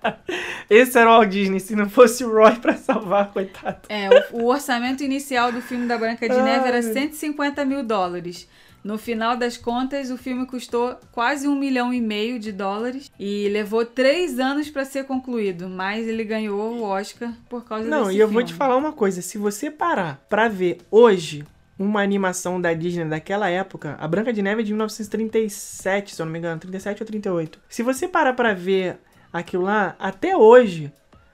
[0.70, 3.82] Esse era o Walt Disney, se não fosse o Roy pra salvar, coitado.
[3.90, 7.66] É, o, o orçamento inicial do filme da Branca de Ai, Neve era meu 150
[7.66, 8.48] mil dólares.
[8.84, 13.50] No final das contas, o filme custou quase um milhão e meio de dólares e
[13.50, 18.16] levou três anos para ser concluído, mas ele ganhou o Oscar por causa Não, desse
[18.16, 18.34] e eu filme.
[18.42, 21.46] vou te falar uma coisa, se você parar pra ver hoje
[21.78, 26.26] uma animação da Disney daquela época, a Branca de Neve é de 1937, se eu
[26.26, 27.60] não me engano, 37 ou 38.
[27.70, 28.98] Se você parar pra ver
[29.32, 30.92] aquilo lá, até hoje,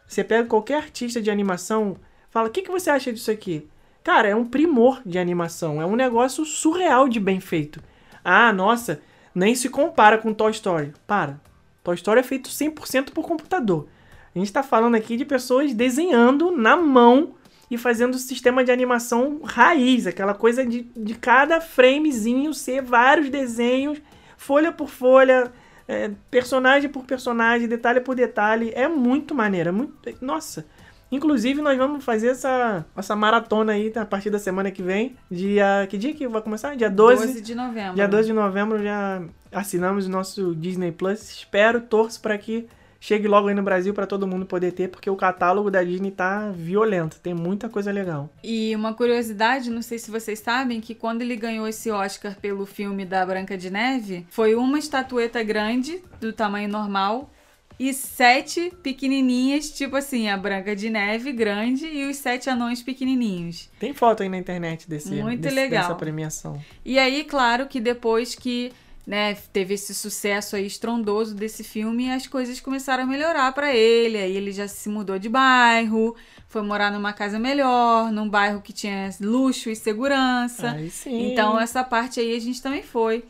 [0.07, 1.95] você pega qualquer artista de animação,
[2.29, 3.67] fala: "O que que você acha disso aqui?"
[4.05, 7.81] Cara, é um primor de animação, é um negócio surreal de bem feito.
[8.23, 9.01] Ah, nossa,
[9.33, 10.93] nem se compara com Toy Story.
[11.07, 11.41] Para.
[11.83, 13.87] Toy Story é feito 100% por computador.
[14.35, 17.33] A gente tá falando aqui de pessoas desenhando na mão
[17.69, 23.99] e fazendo sistema de animação raiz, aquela coisa de, de cada framezinho ser vários desenhos,
[24.37, 25.51] folha por folha,
[25.87, 28.71] é, personagem por personagem, detalhe por detalhe.
[28.75, 29.95] É muito maneiro, é muito.
[30.21, 30.63] Nossa!
[31.11, 35.15] Inclusive, nós vamos fazer essa, essa maratona aí a partir da semana que vem.
[35.29, 35.87] Dia.
[35.89, 36.75] Que dia que vai começar?
[36.75, 37.27] Dia 12.
[37.27, 37.95] 12 de novembro.
[37.95, 41.29] Dia 12 de novembro já assinamos o nosso Disney Plus.
[41.29, 42.67] Espero, torço para que
[43.05, 46.09] chegue logo aí no Brasil para todo mundo poder ter, porque o catálogo da Disney
[46.09, 48.29] tá violento, tem muita coisa legal.
[48.43, 52.65] E uma curiosidade, não sei se vocês sabem, que quando ele ganhou esse Oscar pelo
[52.65, 57.29] filme da Branca de Neve, foi uma estatueta grande, do tamanho normal,
[57.79, 63.69] e sete pequenininhas, tipo assim, a Branca de Neve grande e os sete anões pequenininhos.
[63.79, 65.83] Tem foto aí na internet desse, Muito desse- legal.
[65.83, 66.61] dessa premiação.
[66.83, 68.71] E aí, claro que depois que
[69.05, 74.17] né, teve esse sucesso aí estrondoso desse filme, as coisas começaram a melhorar para ele.
[74.17, 76.15] Aí ele já se mudou de bairro,
[76.47, 80.71] foi morar numa casa melhor, num bairro que tinha luxo e segurança.
[80.71, 81.31] Aí sim.
[81.31, 83.23] Então essa parte aí a gente também foi.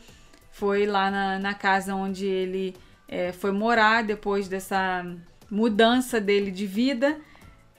[0.50, 2.74] Foi lá na, na casa onde ele
[3.08, 5.04] é, foi morar depois dessa
[5.50, 7.16] mudança dele de vida,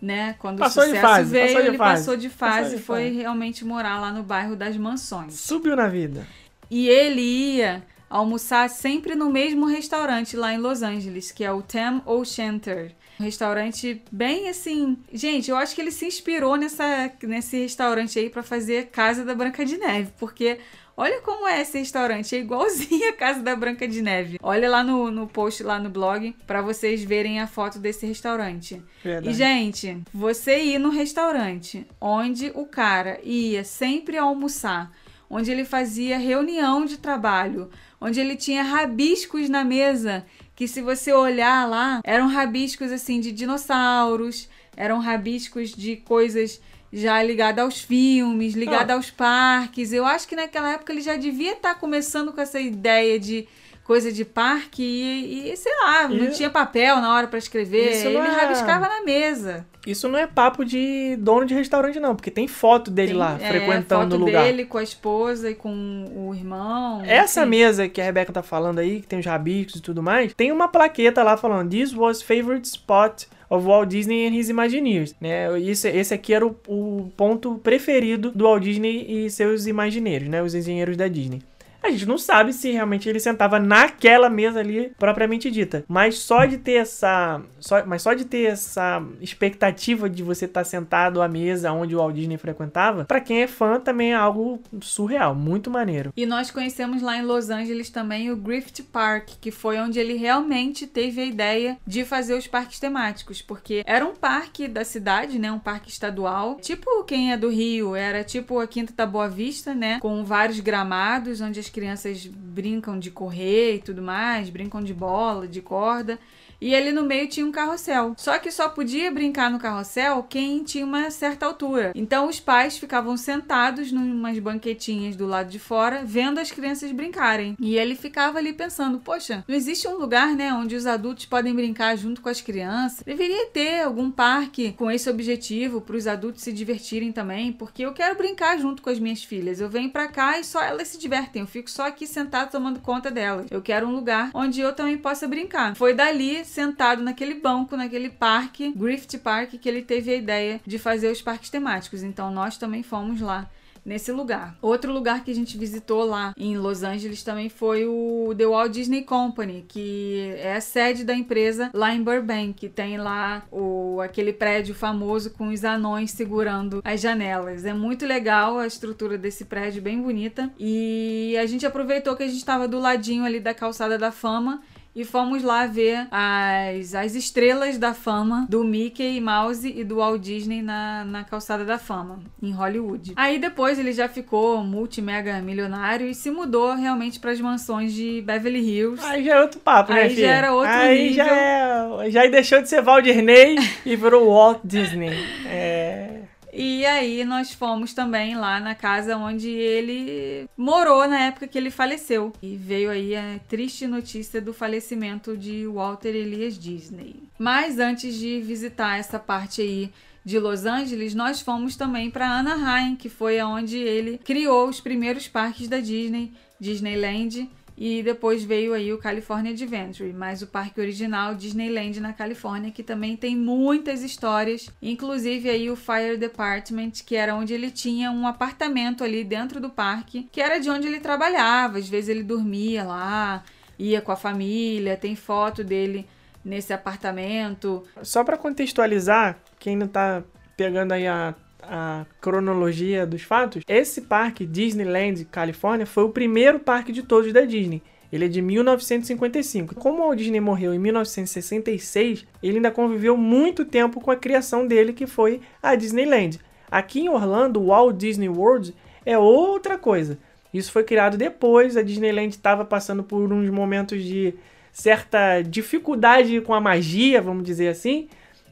[0.02, 0.36] né?
[0.40, 2.00] Quando Passou o sucesso fase, veio, passou ele fase.
[2.00, 3.16] passou de fase Passou e foi fase.
[3.18, 5.34] realmente morar lá no bairro das Mansões.
[5.34, 6.26] Subiu na vida.
[6.70, 11.62] E ele ia almoçar sempre no mesmo restaurante lá em Los Angeles, que é o
[11.62, 12.94] Tam O'Shanter.
[13.20, 14.96] Um restaurante bem assim.
[15.12, 19.34] Gente, eu acho que ele se inspirou nessa, nesse restaurante aí pra fazer Casa da
[19.34, 20.60] Branca de Neve, porque
[20.98, 24.40] olha como é esse restaurante, é igualzinho a Casa da Branca de Neve.
[24.42, 28.82] Olha lá no, no post lá no blog pra vocês verem a foto desse restaurante.
[29.04, 29.30] Verdade.
[29.30, 34.92] E, gente, você ir no restaurante onde o cara ia sempre almoçar,
[35.30, 37.70] onde ele fazia reunião de trabalho,
[38.02, 40.26] onde ele tinha rabiscos na mesa,
[40.56, 46.60] que se você olhar lá, eram rabiscos assim de dinossauros, eram rabiscos de coisas
[47.00, 49.94] já ligadas aos filmes, ligadas aos parques.
[49.94, 53.48] Eu acho que naquela época ele já devia estar começando com essa ideia de
[53.84, 57.92] coisa de parque e, e, sei lá, não E- tinha papel na hora pra escrever,
[57.94, 59.66] Isso ele não é- rabiscava na mesa.
[59.86, 63.38] Isso não é papo de dono de restaurante, não, porque tem foto dele Tem, lá,
[63.40, 64.44] é, frequentando o lugar.
[64.44, 67.02] dele com a esposa e com o irmão.
[67.06, 67.50] Essa enfim.
[67.50, 70.52] mesa que a Rebeca tá falando aí, que tem os rabiscos e tudo mais, tem
[70.52, 75.60] uma plaqueta lá falando This was favorite spot of Walt Disney and his Imagineers, né?
[75.62, 80.42] Esse, esse aqui era o, o ponto preferido do Walt Disney e seus imagineiros, né?
[80.42, 81.42] Os engenheiros da Disney.
[81.88, 86.44] A gente não sabe se realmente ele sentava naquela mesa ali propriamente dita, mas só
[86.44, 91.30] de ter essa, só, mas só de ter essa expectativa de você estar sentado à
[91.30, 95.72] mesa onde o Walt Disney frequentava, pra quem é fã também é algo surreal, muito
[95.72, 96.12] maneiro.
[96.18, 100.16] E nós conhecemos lá em Los Angeles também o Griffith Park, que foi onde ele
[100.16, 105.40] realmente teve a ideia de fazer os parques temáticos, porque era um parque da cidade,
[105.40, 109.30] né, um parque estadual, tipo quem é do Rio, era tipo a Quinta da Boa
[109.30, 114.82] Vista, né, com vários gramados onde as crianças brincam de correr e tudo mais, brincam
[114.82, 116.18] de bola, de corda.
[116.60, 118.14] E ali no meio tinha um carrossel.
[118.18, 121.92] Só que só podia brincar no carrossel quem tinha uma certa altura.
[121.96, 127.56] Então os pais ficavam sentados numas banquetinhas do lado de fora, vendo as crianças brincarem.
[127.60, 131.54] E ele ficava ali pensando: poxa, não existe um lugar, né, onde os adultos podem
[131.54, 133.04] brincar junto com as crianças?
[133.06, 137.94] Deveria ter algum parque com esse objetivo para os adultos se divertirem também, porque eu
[137.94, 139.60] quero brincar junto com as minhas filhas.
[139.60, 141.42] Eu venho pra cá e só elas se divertem.
[141.42, 143.48] Eu fico só aqui sentado tomando conta delas.
[143.52, 145.76] Eu quero um lugar onde eu também possa brincar.
[145.76, 150.78] Foi dali, sentado naquele banco, naquele parque, Griffith Park, que ele teve a ideia de
[150.78, 152.04] fazer os parques temáticos.
[152.04, 153.50] Então nós também fomos lá
[153.88, 154.58] nesse lugar.
[154.62, 158.74] Outro lugar que a gente visitou lá em Los Angeles também foi o The Walt
[158.74, 164.02] Disney Company, que é a sede da empresa lá em Burbank, que tem lá o
[164.02, 167.64] aquele prédio famoso com os anões segurando as janelas.
[167.64, 170.52] É muito legal a estrutura desse prédio, bem bonita.
[170.60, 174.62] E a gente aproveitou que a gente estava do ladinho ali da calçada da fama
[174.98, 180.20] e fomos lá ver as, as estrelas da fama do Mickey Mouse e do Walt
[180.20, 183.14] Disney na, na calçada da fama, em Hollywood.
[183.16, 188.24] Aí depois ele já ficou multi-mega milionário e se mudou realmente para as mansões de
[188.26, 189.06] Beverly Hills.
[189.06, 191.16] Aí já é outro papo, né, Aí já era outro Aí nível.
[191.26, 192.10] já é...
[192.10, 195.12] Já deixou de ser Walt Disney e virou Walt Disney.
[195.50, 196.22] É...
[196.60, 201.70] E aí nós fomos também lá na casa onde ele morou na época que ele
[201.70, 202.34] faleceu.
[202.42, 207.16] E veio aí a triste notícia do falecimento de Walter Elias Disney.
[207.38, 209.92] Mas antes de visitar essa parte aí
[210.26, 215.28] de Los Angeles, nós fomos também para Anaheim, que foi onde ele criou os primeiros
[215.28, 217.48] parques da Disney, Disneyland,
[217.78, 222.82] e depois veio aí o California Adventure, mas o parque original Disneyland na Califórnia, que
[222.82, 228.26] também tem muitas histórias, inclusive aí o Fire Department, que era onde ele tinha um
[228.26, 232.84] apartamento ali dentro do parque, que era de onde ele trabalhava, às vezes ele dormia
[232.84, 233.44] lá,
[233.78, 236.08] ia com a família, tem foto dele
[236.44, 237.84] nesse apartamento.
[238.02, 240.24] Só pra contextualizar, quem não tá
[240.56, 241.36] pegando aí a,
[241.70, 247.42] a cronologia dos fatos, esse parque Disneyland Califórnia foi o primeiro parque de todos da
[247.42, 247.82] Disney.
[248.12, 249.76] Ele é de 1955.
[249.76, 254.66] Como o Walt Disney morreu em 1966, ele ainda conviveu muito tempo com a criação
[254.66, 256.40] dele, que foi a Disneyland.
[256.72, 258.74] Aqui em Orlando, o Walt Disney World
[259.06, 260.18] é outra coisa.
[260.54, 264.34] Isso foi criado depois, a Disneyland estava passando por uns momentos de
[264.72, 268.08] certa dificuldade com a magia, vamos dizer assim,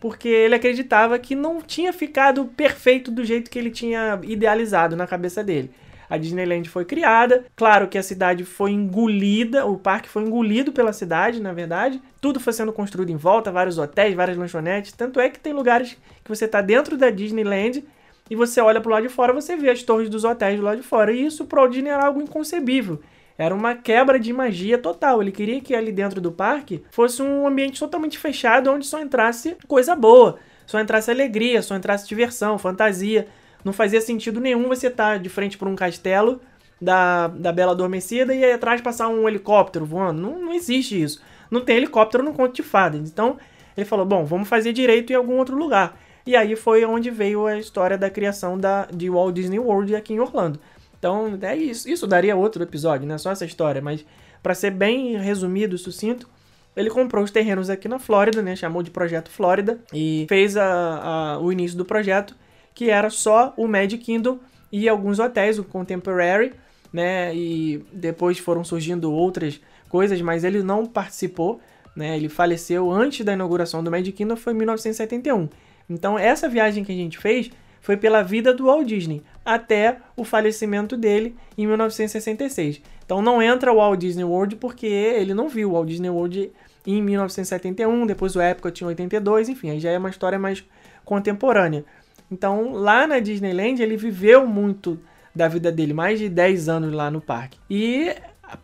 [0.05, 5.07] porque ele acreditava que não tinha ficado perfeito do jeito que ele tinha idealizado na
[5.07, 5.71] cabeça dele.
[6.07, 7.43] a Disneyland foi criada.
[7.55, 11.99] Claro que a cidade foi engolida, o parque foi engolido pela cidade, na verdade.
[12.21, 14.91] Tudo foi sendo construído em volta, vários hotéis, várias lanchonetes.
[14.91, 17.83] Tanto é que tem lugares que você está dentro da Disneyland
[18.29, 20.81] e você olha pro lado de fora, você vê as torres dos hotéis do lado
[20.81, 21.11] de fora.
[21.11, 23.01] E isso pro Disney era algo inconcebível.
[23.37, 25.21] Era uma quebra de magia total.
[25.21, 29.57] Ele queria que ali dentro do parque fosse um ambiente totalmente fechado onde só entrasse
[29.67, 33.27] coisa boa, só entrasse alegria, só entrasse diversão, fantasia.
[33.63, 36.39] Não fazia sentido nenhum você estar tá de frente por um castelo
[36.81, 40.21] da, da Bela Adormecida e aí atrás passar um helicóptero voando.
[40.21, 41.21] Não, não existe isso.
[41.49, 43.09] Não tem helicóptero no conto de fadas.
[43.09, 43.37] Então
[43.75, 45.97] ele falou: bom, vamos fazer direito em algum outro lugar.
[46.25, 50.13] E aí foi onde veio a história da criação da, de Walt Disney World aqui
[50.13, 50.59] em Orlando.
[51.05, 51.87] Então, é isso.
[51.87, 53.15] Isso daria outro episódio, né?
[53.19, 53.79] Só essa história.
[53.79, 54.03] Mas,
[54.41, 56.27] para ser bem resumido, sucinto,
[56.75, 58.55] ele comprou os terrenos aqui na Flórida, né?
[58.55, 59.79] Chamou de Projeto Flórida.
[59.93, 62.35] E fez a, a, o início do projeto,
[62.73, 64.39] que era só o Magic Kingdom
[64.71, 66.53] e alguns hotéis, o Contemporary,
[66.91, 67.35] né?
[67.35, 71.61] E depois foram surgindo outras coisas, mas ele não participou,
[71.95, 72.17] né?
[72.17, 75.49] Ele faleceu antes da inauguração do Magic Kingdom, foi em 1971.
[75.87, 77.51] Então, essa viagem que a gente fez
[77.85, 82.81] foi pela vida do Walt Disney até o falecimento dele em 1966.
[83.05, 86.51] Então não entra o Walt Disney World porque ele não viu o Walt Disney World
[86.83, 90.65] em 1971, depois o Epcot em 82, enfim, aí já é uma história mais
[91.03, 91.85] contemporânea.
[92.31, 94.99] Então lá na Disneyland ele viveu muito
[95.35, 97.59] da vida dele, mais de 10 anos lá no parque.
[97.69, 98.15] E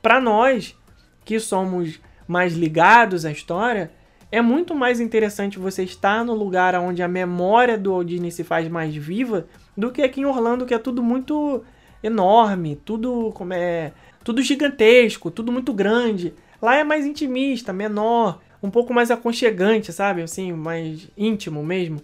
[0.01, 0.75] para nós
[1.23, 3.91] que somos mais ligados à história,
[4.31, 8.43] é muito mais interessante você estar no lugar onde a memória do Walt Disney se
[8.45, 11.63] faz mais viva do que aqui em Orlando, que é tudo muito
[12.01, 13.91] enorme, tudo como é,
[14.23, 16.33] tudo gigantesco, tudo muito grande.
[16.61, 20.21] Lá é mais intimista, menor, um pouco mais aconchegante, sabe?
[20.21, 22.01] Assim, mais íntimo mesmo.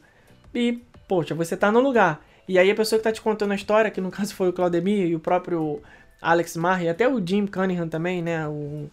[0.53, 2.21] E, poxa, você tá no lugar.
[2.45, 4.53] E aí a pessoa que tá te contando a história, que no caso foi o
[4.53, 5.81] Claudemir e o próprio
[6.21, 8.45] Alex Marre, até o Jim Cunningham também, né?
[8.49, 8.89] Um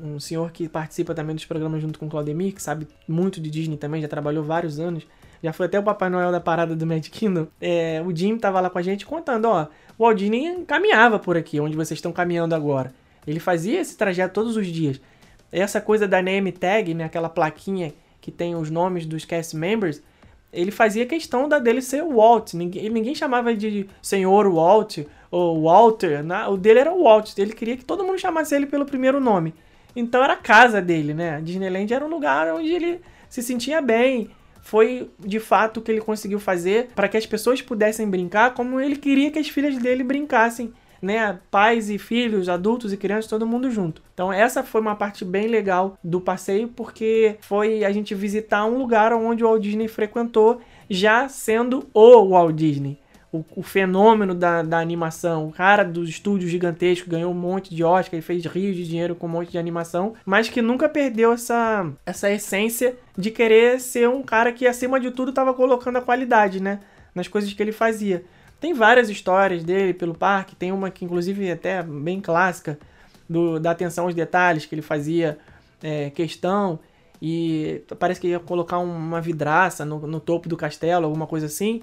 [0.00, 3.50] um senhor que participa também dos programas junto com o Claudemir, que sabe muito de
[3.50, 5.06] Disney também, já trabalhou vários anos.
[5.42, 7.48] Já foi até o Papai Noel da parada do Magic Kingdom.
[7.60, 9.66] É, o Jim tava lá com a gente contando, ó,
[9.98, 12.94] o Walt Disney caminhava por aqui, onde vocês estão caminhando agora.
[13.26, 15.00] Ele fazia esse trajeto todos os dias.
[15.50, 20.00] Essa coisa da name tag, né, aquela plaquinha que tem os nomes dos cast members,
[20.52, 22.54] ele fazia questão da dele ser o Walt.
[22.54, 24.98] Ninguém, ninguém chamava de Senhor Walt
[25.30, 26.22] ou Walter.
[26.50, 27.36] O dele era Walt.
[27.38, 29.54] Ele queria que todo mundo chamasse ele pelo primeiro nome.
[29.94, 31.40] Então era a casa dele, né?
[31.42, 34.30] Disneyland era um lugar onde ele se sentia bem.
[34.62, 38.80] Foi de fato o que ele conseguiu fazer para que as pessoas pudessem brincar como
[38.80, 41.38] ele queria que as filhas dele brincassem, né?
[41.50, 44.02] Pais e filhos, adultos e crianças, todo mundo junto.
[44.14, 48.78] Então essa foi uma parte bem legal do passeio porque foi a gente visitar um
[48.78, 54.62] lugar onde o Walt Disney frequentou já sendo o Walt Disney o, o, fenômeno da,
[54.62, 58.76] da animação, o cara dos estúdios gigantescos, ganhou um monte de Oscar, ele fez rios
[58.76, 63.30] de dinheiro com um monte de animação, mas que nunca perdeu essa, essa essência de
[63.30, 66.80] querer ser um cara que, acima de tudo, estava colocando a qualidade, né?
[67.14, 68.22] Nas coisas que ele fazia.
[68.60, 72.78] Tem várias histórias dele pelo parque, tem uma que, inclusive, é até bem clássica,
[73.28, 75.38] do, da atenção aos detalhes, que ele fazia
[75.82, 76.78] é, questão
[77.20, 81.80] e parece que ia colocar uma vidraça no, no topo do castelo, alguma coisa assim.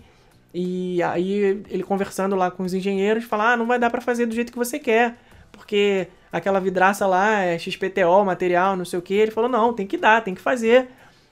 [0.53, 4.25] E aí ele conversando lá com os engenheiros, fala: "Ah, não vai dar para fazer
[4.25, 5.17] do jeito que você quer,
[5.51, 9.13] porque aquela vidraça lá é XPTO, material, não sei o que".
[9.13, 10.87] Ele falou: "Não, tem que dar, tem que fazer.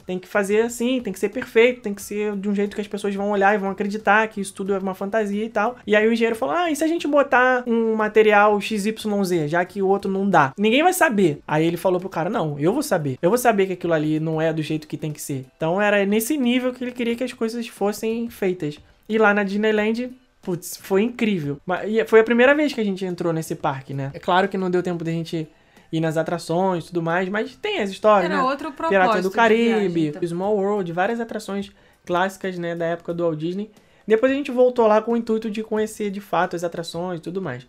[0.05, 2.79] Tem que fazer assim, tem que ser perfeito, tem que ser de um jeito que
[2.79, 5.75] as pessoas vão olhar e vão acreditar que isso tudo é uma fantasia e tal".
[5.85, 9.65] E aí o engenheiro falou: "Ah, e se a gente botar um material XYZ, já
[9.65, 10.53] que o outro não dá?
[10.57, 11.41] Ninguém vai saber".
[11.45, 13.17] Aí ele falou pro cara: "Não, eu vou saber.
[13.21, 15.45] Eu vou saber que aquilo ali não é do jeito que tem que ser".
[15.57, 18.79] Então era nesse nível que ele queria que as coisas fossem feitas.
[19.09, 21.59] E lá na Disneyland, putz, foi incrível.
[21.87, 24.11] E foi a primeira vez que a gente entrou nesse parque, né?
[24.13, 25.47] É claro que não deu tempo de a gente
[25.91, 28.49] ir nas atrações e tudo mais, mas tem as histórias, Era né?
[28.49, 30.27] outro propósito Pirata do Caribe, viagem, então.
[30.27, 31.71] Small World, várias atrações
[32.05, 33.71] clássicas, né, da época do Walt Disney.
[34.05, 37.21] Depois a gente voltou lá com o intuito de conhecer de fato as atrações e
[37.21, 37.67] tudo mais.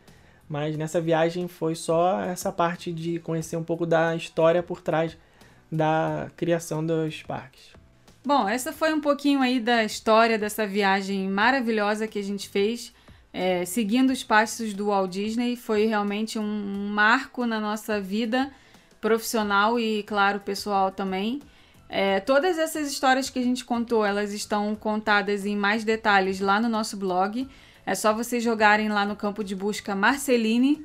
[0.49, 5.17] Mas nessa viagem foi só essa parte de conhecer um pouco da história por trás
[5.71, 7.78] da criação dos parques.
[8.25, 12.93] Bom, essa foi um pouquinho aí da história dessa viagem maravilhosa que a gente fez,
[13.33, 15.57] é, seguindo os passos do Walt Disney.
[15.57, 18.51] Foi realmente um marco na nossa vida
[19.01, 21.41] profissional e, claro, pessoal também.
[21.89, 26.61] É, todas essas histórias que a gente contou, elas estão contadas em mais detalhes lá
[26.61, 27.49] no nosso blog.
[27.87, 30.85] É só vocês jogarem lá no campo de busca Marceline,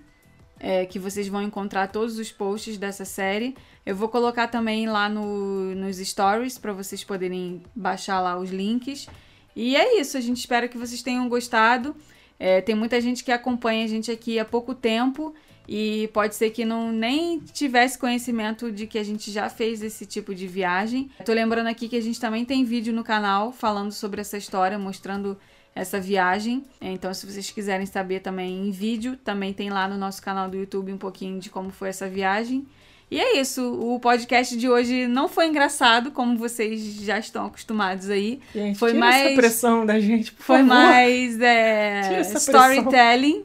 [0.63, 3.53] é, que vocês vão encontrar todos os posts dessa série.
[3.85, 9.09] Eu vou colocar também lá no, nos stories para vocês poderem baixar lá os links.
[9.53, 11.93] E é isso, a gente espera que vocês tenham gostado.
[12.39, 15.35] É, tem muita gente que acompanha a gente aqui há pouco tempo
[15.67, 20.05] e pode ser que não nem tivesse conhecimento de que a gente já fez esse
[20.05, 21.11] tipo de viagem.
[21.25, 24.79] Tô lembrando aqui que a gente também tem vídeo no canal falando sobre essa história,
[24.79, 25.37] mostrando
[25.75, 26.63] essa viagem.
[26.79, 30.57] Então, se vocês quiserem saber também em vídeo, também tem lá no nosso canal do
[30.57, 32.65] YouTube um pouquinho de como foi essa viagem.
[33.09, 38.09] E é isso, o podcast de hoje não foi engraçado, como vocês já estão acostumados
[38.09, 38.39] aí.
[38.55, 40.73] Gente, foi mais essa pressão da gente, por foi favor.
[40.73, 43.43] mais é, storytelling.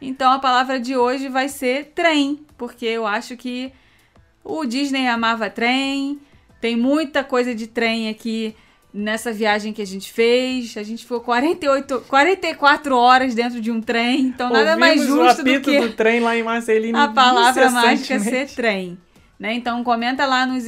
[0.00, 3.72] Então a palavra de hoje vai ser trem, porque eu acho que
[4.42, 6.18] o Disney amava trem.
[6.60, 8.56] Tem muita coisa de trem aqui
[8.94, 10.76] nessa viagem que a gente fez.
[10.76, 14.20] A gente ficou 48, 44 horas dentro de um trem.
[14.20, 17.68] Então nada mais Ouvimos justo o do que do trem lá em Marcelino a palavra
[17.70, 18.50] mágica incessantemente.
[18.50, 18.98] ser trem.
[19.38, 19.54] Né?
[19.54, 20.64] Então comenta lá, nos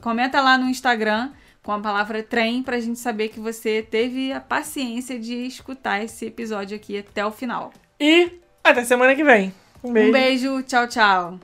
[0.00, 1.30] comenta lá no Instagram
[1.62, 6.24] com a palavra trem pra gente saber que você teve a paciência de escutar esse
[6.26, 7.72] episódio aqui até o final.
[8.00, 8.30] E
[8.64, 9.52] até semana que vem.
[9.82, 10.08] Um beijo.
[10.08, 11.40] Um beijo, tchau, tchau.